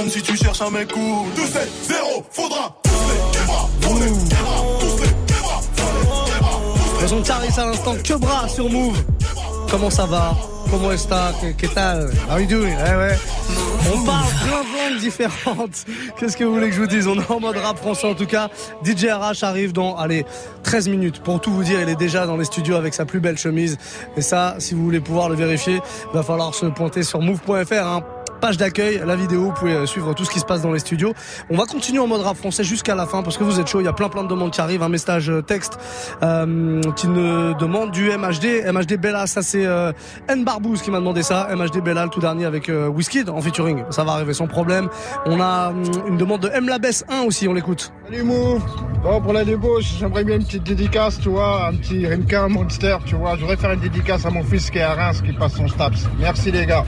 [0.00, 1.26] Trompes si tu cherches un mec cool.
[1.36, 7.00] 2 7 0, faudra tous les québras, faut les québras, tous les québras, tous les
[7.02, 8.96] Raison de Charis à l'instant, sur Move.
[9.70, 10.34] Comment ça va?
[10.70, 12.76] Comment est-ce que Qu'est-ce How you doing?
[12.76, 13.18] Ouais, ouais.
[13.92, 15.84] On parle plein de langues différentes.
[16.18, 17.06] Qu'est-ce que vous voulez que je vous dise?
[17.06, 18.48] On est en mode rap français en tout cas.
[18.82, 20.24] DJ RH arrive dans, allez,
[20.62, 21.20] 13 minutes.
[21.22, 23.76] Pour tout vous dire, il est déjà dans les studios avec sa plus belle chemise.
[24.16, 25.82] Et ça, si vous voulez pouvoir le vérifier,
[26.14, 27.72] va falloir se pointer sur move.fr.
[27.72, 28.02] Hein
[28.40, 31.12] page d'accueil, la vidéo, vous pouvez suivre tout ce qui se passe dans les studios.
[31.50, 33.80] On va continuer en mode rap français jusqu'à la fin parce que vous êtes chaud,
[33.80, 35.78] il y a plein plein de demandes qui arrivent, un message texte
[36.22, 39.92] euh, qui ne demande du MHD, MHD Bella, ça c'est euh,
[40.28, 43.40] N Barbouze qui m'a demandé ça, MHD Bella le tout dernier avec euh, Whisky en
[43.42, 44.88] featuring, ça va arriver sans problème.
[45.26, 47.92] On a hum, une demande de M la Besse 1 aussi, on l'écoute.
[48.06, 48.62] Salut Move
[49.02, 52.96] Bon pour la débauche, j'aimerais bien une petite dédicace, tu vois, un petit Rimka Monster,
[53.04, 55.32] tu vois, je voudrais faire une dédicace à mon fils qui est à Reims qui
[55.32, 56.08] passe son Staps.
[56.18, 56.84] Merci les gars.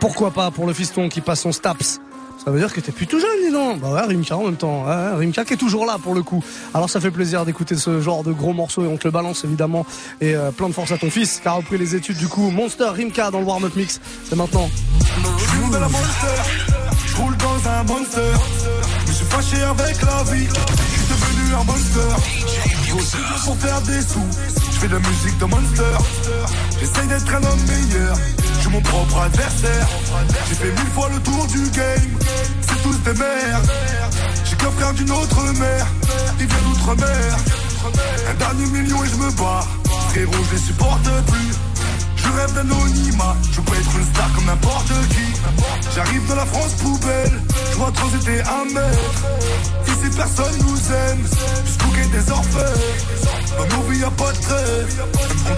[0.00, 2.00] Pourquoi pas pour le fiston qui passe son Staps
[2.42, 3.80] ça veut dire que t'es plus tout jeune, dis donc.
[3.80, 4.86] Bah ouais, Rimka en même temps.
[4.86, 6.42] Ouais, Rimka qui est toujours là pour le coup.
[6.72, 9.44] Alors ça fait plaisir d'écouter ce genre de gros morceaux et on te le balance
[9.44, 9.84] évidemment.
[10.22, 12.48] Et euh, plein de force à ton fils qui a repris les études du coup.
[12.50, 14.00] Monster Rimka dans le warm-up mix.
[14.24, 14.70] C'est maintenant.
[15.70, 16.42] Monster,
[17.06, 18.32] je roule dans un monster.
[19.06, 22.00] Je suis fâché avec la vie, je suis devenu un monster.
[23.44, 24.20] Pour faire des sous,
[24.72, 25.82] je fais de musique de monster.
[26.80, 28.16] J'essaye d'être un homme meilleur,
[28.70, 29.88] mon propre adversaire.
[30.48, 32.18] J'ai fait mille fois le tour du game,
[32.60, 33.70] c'est tous des merdes.
[34.44, 35.86] J'ai qu'un frère d'une autre mère,
[36.38, 37.36] il vient d'outre-mer.
[38.30, 39.66] Un dernier million et je me bats,
[40.10, 41.69] frérot je les supporte plus.
[42.30, 45.94] Je rêve d'anonymat, je peux être une star comme n'importe qui.
[45.94, 47.40] J'arrive de la France poubelle,
[47.72, 49.22] je vois trop c'était un maître.
[49.88, 51.26] Ici personne nous aime,
[51.66, 52.80] jusqu'au quai des orfèvres.
[53.58, 55.02] Dans nos vies y'a pas de trêve,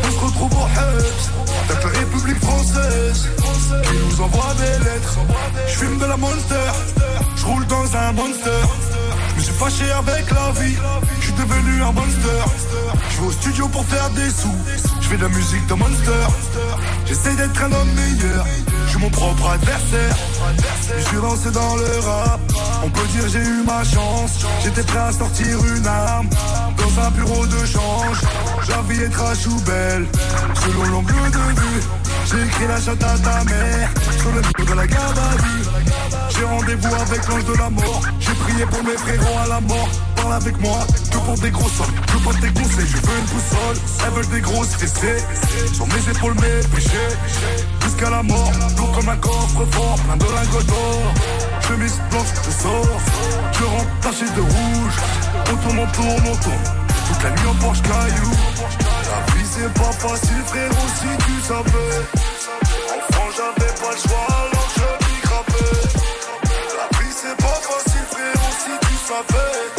[0.02, 1.42] on se retrouve au Hebs.
[1.68, 3.28] Que la République française
[3.84, 5.18] qui nous envoie des lettres.
[5.66, 6.72] Je fume de la monster,
[7.36, 8.62] je roule dans un monster.
[9.42, 10.76] Je suis fâché avec la vie,
[11.18, 12.42] je suis devenu un monster.
[13.10, 14.54] Je vais au studio pour faire des sous,
[15.00, 16.26] je fais de la musique de monster.
[17.06, 18.46] J'essaie d'être un homme meilleur,
[18.86, 20.16] je suis mon propre adversaire.
[20.96, 22.40] Je suis lancé dans le rap,
[22.84, 24.46] on peut dire j'ai eu ma chance.
[24.62, 26.28] J'étais prêt à sortir une arme
[26.78, 28.20] dans un bureau de change.
[28.68, 30.06] La vie est trash ou belle,
[30.54, 32.11] selon l'angle de vue.
[32.24, 36.30] J'ai écrit la chatte à ta mère sur le mur de la garde à.
[36.30, 38.02] J'ai rendez-vous avec l'ange de la mort.
[38.20, 39.88] J'ai prié pour mes frérots à la mort.
[40.16, 40.78] Parle avec moi,
[41.10, 41.94] que pour des gros sommes.
[42.08, 43.76] Je veux pas tes conseils, je veux une boussole.
[44.04, 45.24] Elles veulent des grosses fessées.
[45.74, 47.12] Sur mes épaules, mes péchés.
[47.82, 51.14] Jusqu'à la mort, lourd comme un coffre fort, plein de lingots d'or.
[51.68, 53.00] Chemise blanche, je sors.
[53.52, 54.96] Je rentre taché de rouge.
[55.52, 56.81] On tourne, tourne.
[57.22, 58.30] La nuit en Porsche Caillou.
[59.10, 61.94] La vie c'est pas facile frérot si tu savais.
[62.96, 65.82] Enfant j'avais pas le choix alors je m'y gravais
[66.78, 69.71] La vie c'est pas facile frérot si tu savais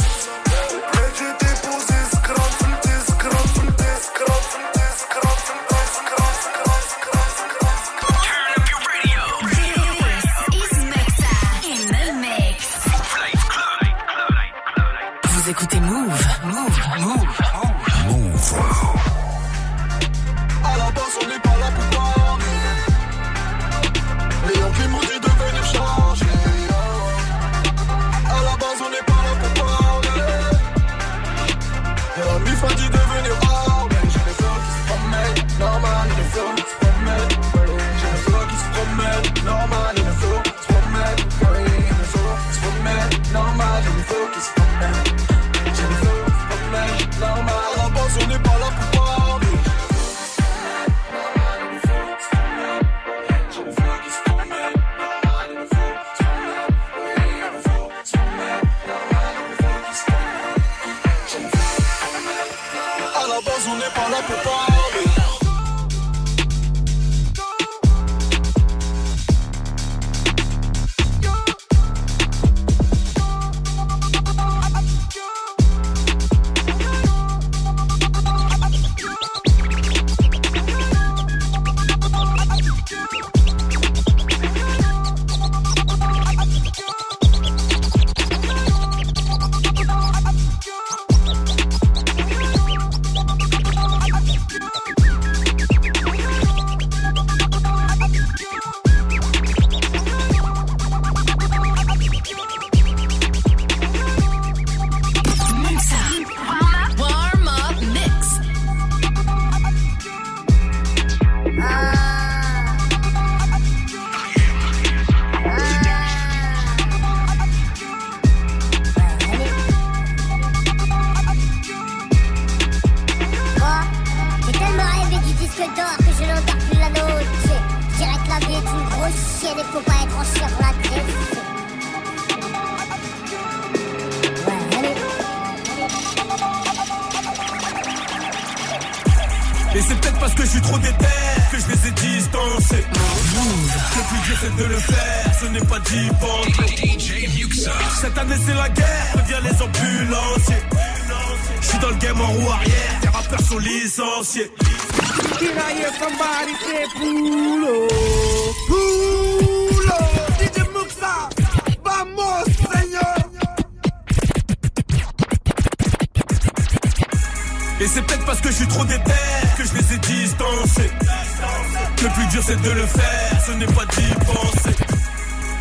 [63.73, 64.72] on n'est pas là pour parler.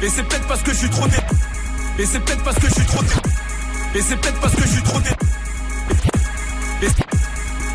[0.03, 1.23] Et c'est peut-être parce que je suis trop déter.
[1.99, 3.21] Et c'est peut-être parce que je suis trop déter.
[3.95, 5.27] Et c'est peut-être parce que je suis trop déter.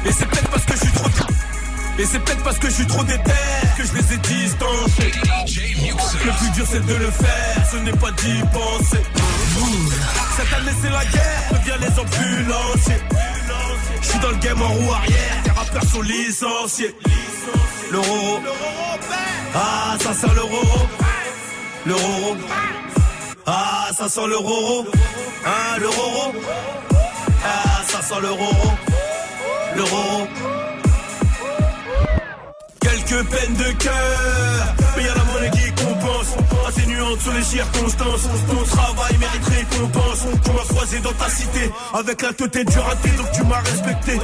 [0.05, 1.33] Et c'est peut-être parce que je suis trop déter.
[1.99, 3.31] Et c'est peut-être parce que je suis trop déter
[3.77, 5.11] que je les ai distancés.
[6.25, 9.03] Le plus dur c'est de le faire, ce n'est pas d'y penser.
[10.35, 13.01] Cette année c'est la guerre, reviens les ambulanciers.
[14.01, 16.93] Je suis dans le game en roue arrière, tes rappeurs sont licenciés.
[17.91, 18.41] Le roro,
[19.55, 20.87] ah ça sent le roro.
[21.87, 22.35] Le roro,
[23.45, 24.85] ah ça sent le roro.
[25.45, 26.33] Ah le roro,
[27.45, 28.71] ah ça sent le roro.
[29.77, 30.27] Le roro.
[32.81, 35.96] Quelques peines de cœur, mais y'a la monnaie qui compense.
[37.07, 40.25] Sur les circonstances, ton travail mérite récompense.
[40.43, 44.19] Tu m'as croisé dans ta cité, avec la tête du raté, donc tu m'as respecté.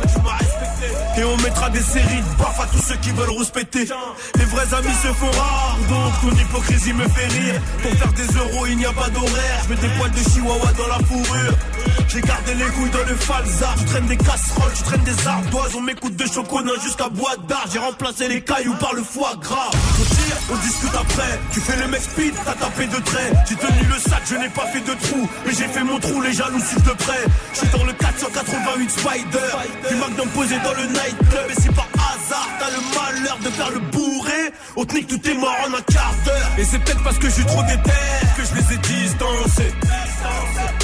[1.17, 3.87] Et on mettra des séries de baffes à tous ceux qui veulent rouspéter.
[4.35, 7.61] Les vrais amis se font rares, donc ton hypocrisie me fait rire.
[7.81, 9.59] Pour faire des euros, il n'y a pas d'horaire.
[9.63, 11.53] Je mets des poils de chihuahua dans la fourrure.
[12.09, 13.75] J'ai gardé les couilles dans le falzar.
[13.79, 15.75] Tu traînes des casseroles, tu traînes des ardoises.
[15.75, 17.65] On m'écoute de chocolat jusqu'à boîte d'art.
[17.71, 19.71] J'ai remplacé les cailloux par le foie gras.
[19.71, 21.39] On tire, on discute après.
[21.53, 23.33] Tu fais le mec speed, t'as tapé de traits.
[23.49, 25.29] J'ai tenu le sac, je n'ai pas fait de trou.
[25.45, 27.23] Mais j'ai fait mon trou, les jaloux suivent de près.
[27.53, 29.89] Je suis dans le 488 Spider.
[29.89, 31.49] Du Magnum posé dans le nightclub.
[31.49, 35.29] Et si par hasard t'as le malheur de faire le bourré, on te nique tout
[35.29, 36.49] est mort en un quart d'heure.
[36.57, 37.91] Et c'est peut-être parce que je suis trop déter
[38.37, 39.73] que je les ai distancés.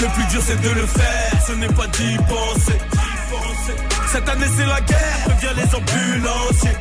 [0.02, 2.78] Le plus dur c'est de le faire, ce n'est pas d'y penser.
[4.12, 6.78] Cette année c'est la guerre, reviens les ambulanciers.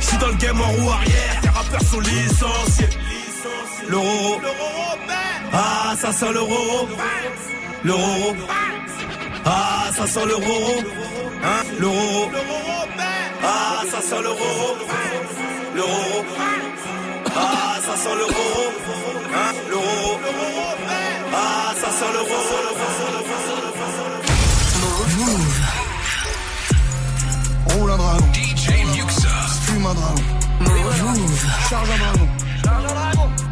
[0.00, 2.88] Je suis dans le game en roue arrière, tes rappeurs sont licenciés.
[3.88, 4.40] Le roro,
[5.52, 6.88] ah ça sent le roro.
[7.84, 8.36] Le roro,
[9.44, 10.74] Ah, ça sent le roro.
[11.44, 12.30] Hein, le roro.
[13.42, 14.76] Ah, ça sent le roro.
[15.74, 16.24] Le roro.
[17.34, 18.64] Ah, ça sent le roro.
[19.34, 20.18] Hein, le roro.
[21.34, 23.72] Ah, ça sent le roro.
[27.70, 28.26] Roule un dragon.
[28.32, 29.28] DJ Muxa.
[29.66, 30.22] Fume un dragon.
[30.60, 31.46] Move.
[31.68, 32.28] Charge un dragon.
[32.64, 33.51] Vise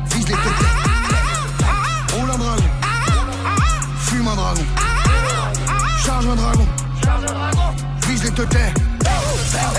[2.13, 2.63] Roule un dragon.
[3.99, 4.63] Fume un dragon.
[6.05, 6.67] Charge un dragon.
[8.07, 8.55] Vise les têtes.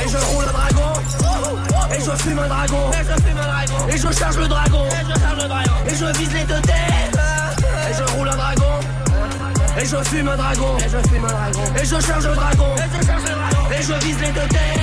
[0.03, 0.93] Et je roule un dragon
[1.91, 2.91] Et je fume un dragon
[3.89, 4.85] Et je charge le dragon
[5.87, 7.19] Et je vise les deux têtes
[7.89, 8.79] Et je roule un dragon
[9.77, 10.77] Et je fume un dragon
[11.75, 12.75] Et je charge le dragon
[13.71, 14.81] Et je vise les deux têtes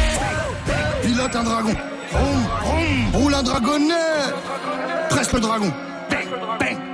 [1.03, 1.75] Pilote un dragon.
[3.13, 3.95] Roule un dragonnet.
[5.19, 5.73] Presse le dragon.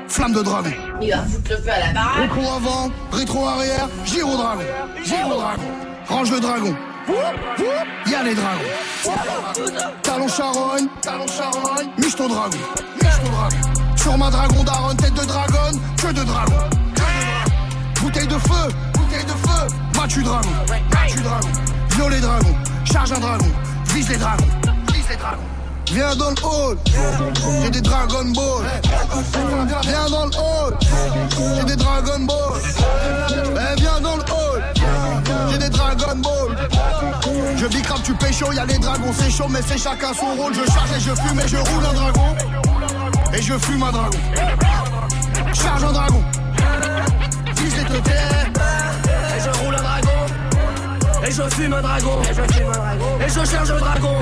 [0.09, 0.71] Flamme de dragon.
[1.03, 2.21] Il va foutre le feu à la baraque.
[2.23, 4.65] Rétro avant, rétro arrière, gyro dragon.
[5.05, 5.63] Gyro dragon.
[6.09, 6.75] Range le dragon.
[8.07, 9.21] Y'a les dragons.
[10.03, 11.91] Talon charogne, talon charogne.
[11.99, 12.57] Miche ton dragon.
[13.03, 13.57] Miche ton dragon.
[13.95, 16.69] Sur ma dragon daronne, tête de dragon, queue de dragon.
[18.01, 19.77] Bouteille de feu, bouteille de feu.
[19.99, 20.49] Matu dragon,
[20.95, 21.49] matu dragon.
[21.91, 22.55] Violet dragon,
[22.87, 23.53] charge un dragon.
[23.89, 24.47] Vise les dragons,
[24.95, 25.54] vise les dragons.
[25.93, 26.79] Viens dans le hall,
[27.63, 28.65] j'ai des Dragon Ball.
[29.83, 30.79] Viens dans le hall,
[31.57, 32.61] j'ai des Dragon Ball.
[33.31, 34.65] Eh, viens dans le hall,
[35.51, 36.69] j'ai des Dragon Ball.
[37.57, 40.55] Je bicrave, tu pécho, y'a les dragons, c'est chaud, mais c'est chacun son rôle.
[40.55, 42.37] Je charge et je fume et je roule un dragon.
[43.33, 44.19] Et je fume un dragon.
[45.53, 46.25] Charge un dragon.
[47.57, 48.54] Vise les
[51.27, 52.21] Et je fume un dragon.
[52.23, 54.15] Et je charge un dragon.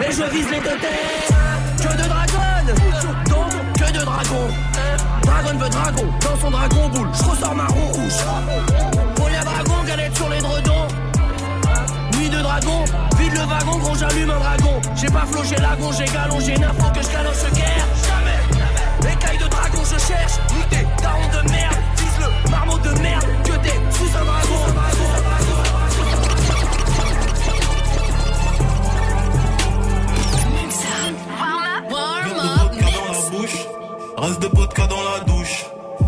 [0.00, 1.32] Et je vise les deux têtes.
[1.78, 2.40] Que de dragon
[3.28, 4.48] Donc que de dragon
[5.22, 6.14] Dragon veut dragon.
[6.20, 8.24] Dans son dragon boule Je ressors marron rouge.
[9.14, 10.88] Polia dragon galette sur les dredons.
[12.16, 12.84] Nuit de dragon
[13.16, 14.80] Vide le wagon gros j'allume un dragon.
[14.96, 17.86] J'ai pas flogé lagon j'ai galon J'ai n'importe que je caloche ce guerre.
[18.08, 19.12] Jamais.
[19.12, 20.32] Écaille de dragon je cherche.
[20.56, 21.76] Muté daron de merde.
[21.96, 23.26] Vise le marmot de merde.
[23.44, 24.49] Que t'es sous un dragon
[34.20, 35.64] reste de vodka dans la douche.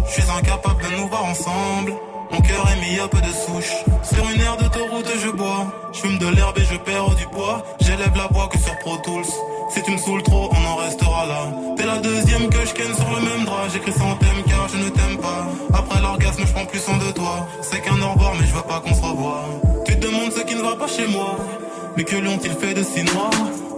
[0.07, 1.95] Je suis incapable de nous voir ensemble.
[2.31, 3.73] Mon cœur est mis à peu de souche.
[4.03, 5.67] Sur une aire d'autoroute, je bois.
[5.93, 7.63] Je fume de l'herbe et je perds du poids.
[7.81, 9.25] J'élève la voix que sur Pro Tools.
[9.71, 11.47] Si tu me saoules trop, on en restera là.
[11.77, 13.69] T'es la deuxième que je ken sur le même drap.
[13.73, 15.47] J'écris sans thème car je ne t'aime pas.
[15.73, 17.47] Après l'orgasme, je prends plus soin de toi.
[17.63, 19.45] C'est qu'un au revoir, mais je veux pas qu'on se revoie.
[19.87, 21.37] Tu te demandes ce qui ne va pas chez moi.
[21.97, 23.31] Mais que lui ont-ils fait de si noir?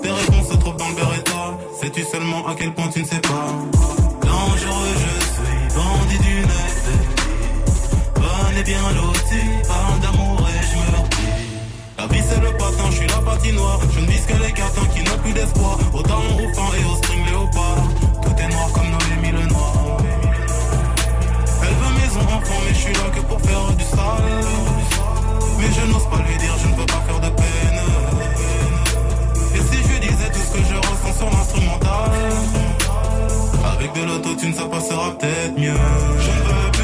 [0.02, 1.58] Tes réponses se trouvent dans le Beretta.
[1.80, 4.13] Sais-tu seulement à quel point tu ne sais pas?
[8.54, 11.98] Bonne et bien loti, parle d'amour et je.
[11.98, 13.80] La vie c'est le patin, je suis la patinoire.
[13.92, 15.76] Je ne vise que les cartons qui n'ont plus d'espoir.
[15.92, 17.82] Au talon au fin et au string léopard.
[18.22, 19.98] Tout est noir comme Noémie le noir.
[21.62, 24.44] Elle veut maison enfant, mais je suis là que pour faire du sale.
[25.58, 27.80] Mais je n'ose pas lui dire, je ne veux pas faire de peine.
[29.56, 32.10] Et si je disais tout ce que je ressens sur l'instrumental?
[33.72, 35.74] Avec de l'autotune ça passera peut-être mieux
[36.18, 36.83] Je ne veux plus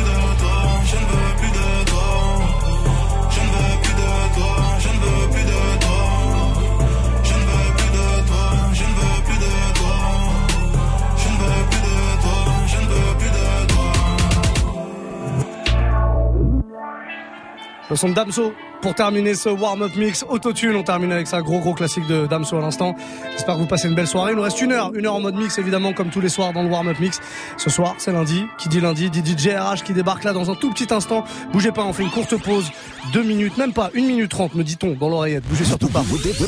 [17.91, 20.77] Le son de Damso pour terminer ce warm-up mix autotune.
[20.77, 22.95] On termine avec ça, gros gros classique de Damso à l'instant.
[23.33, 24.33] J'espère que vous passez une belle soirée.
[24.33, 26.53] Il nous reste une heure, une heure en mode mix évidemment comme tous les soirs
[26.53, 27.21] dans le warm-up mix.
[27.57, 28.45] Ce soir, c'est lundi.
[28.59, 31.25] Qui dit lundi dit DJ RH qui débarque là dans un tout petit instant.
[31.53, 32.71] Bougez pas, on fait une courte pause.
[33.13, 35.45] Deux minutes, même pas, une minute trente me dit-on dans l'oreillette.
[35.49, 36.05] Bougez surtout pas.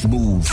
[0.08, 0.48] Move.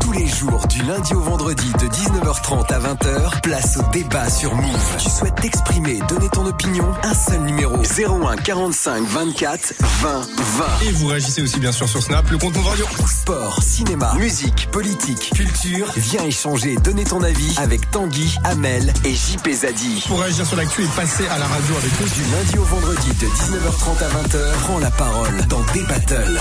[0.00, 4.54] Tous les jours, du lundi au vendredi, de 19h30 à 20h, place au débat sur
[4.54, 4.96] Move.
[4.98, 6.86] Tu souhaites t'exprimer, donner ton opinion?
[7.02, 10.64] Un seul numéro 01 45 24 20 20.
[10.88, 12.86] Et vous réagissez aussi bien sûr sur Snap, le compte Move Radio.
[13.06, 15.92] Sport, cinéma, musique, politique, culture.
[15.96, 20.04] Viens échanger, donner ton avis avec Tanguy, Amel et JP Zadi.
[20.06, 22.06] Pour réagir sur l'actu et passer à la radio avec nous.
[22.06, 26.40] Du lundi au vendredi, de 19h30 à 20h, prends la parole dans des battles.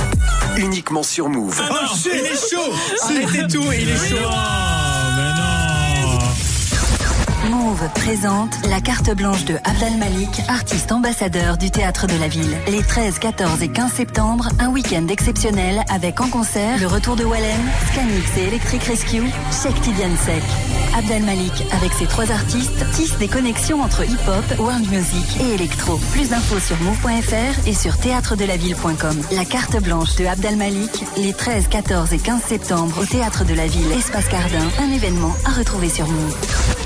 [0.58, 1.62] Uniquement sur Move.
[1.70, 4.85] Oh shit, il est chaud Arrêtez tout, il est chaud
[7.50, 12.58] Move présente la carte blanche de Abdel Malik, artiste ambassadeur du théâtre de la ville.
[12.68, 17.24] Les 13, 14 et 15 septembre, un week-end exceptionnel avec en concert le retour de
[17.24, 17.60] Wallen,
[17.92, 20.44] Scanix et Electric Rescue, Sheikh Tidiane Sek.
[20.98, 26.00] Abdel Malik, avec ses trois artistes, tisse des connexions entre hip-hop, world music et électro.
[26.14, 29.22] Plus d'infos sur move.fr et sur théâtredelaville.com.
[29.32, 33.54] La carte blanche de Abdel Malik, les 13, 14 et 15 septembre au Théâtre de
[33.54, 36.85] la Ville, Espace Cardin, un événement à retrouver sur Move.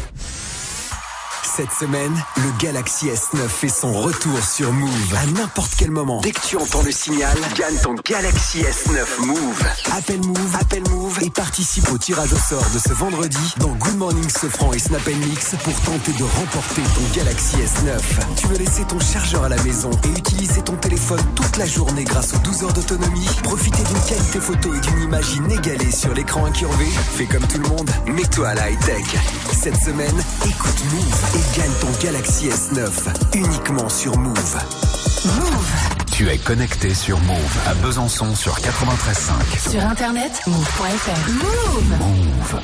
[1.59, 5.13] Cette semaine, le Galaxy S9 fait son retour sur Move.
[5.13, 9.63] À n'importe quel moment, dès que tu entends le signal, gagne ton Galaxy S9 Move.
[9.91, 13.97] Appelle Move, appelle Move et participe au tirage au sort de ce vendredi dans Good
[13.97, 17.99] Morning Sofran et Snap Mix pour tenter de remporter ton Galaxy S9.
[18.37, 22.05] Tu veux laisser ton chargeur à la maison et utiliser ton téléphone toute la journée
[22.05, 23.27] grâce aux 12 heures d'autonomie?
[23.43, 26.85] Profiter d'une qualité photo et d'une image inégalée sur l'écran incurvé
[27.17, 29.03] Fais comme tout le monde, mets-toi à la high-tech.
[29.51, 32.89] Cette semaine, écoute Move et gagne ton Galaxy S9
[33.33, 34.57] uniquement sur Move.
[35.25, 35.71] Move.
[36.11, 39.69] Tu es connecté sur Move à Besançon sur 93.5.
[39.71, 41.31] Sur internet, move.fr.
[41.31, 41.97] Move.
[41.99, 42.61] Move.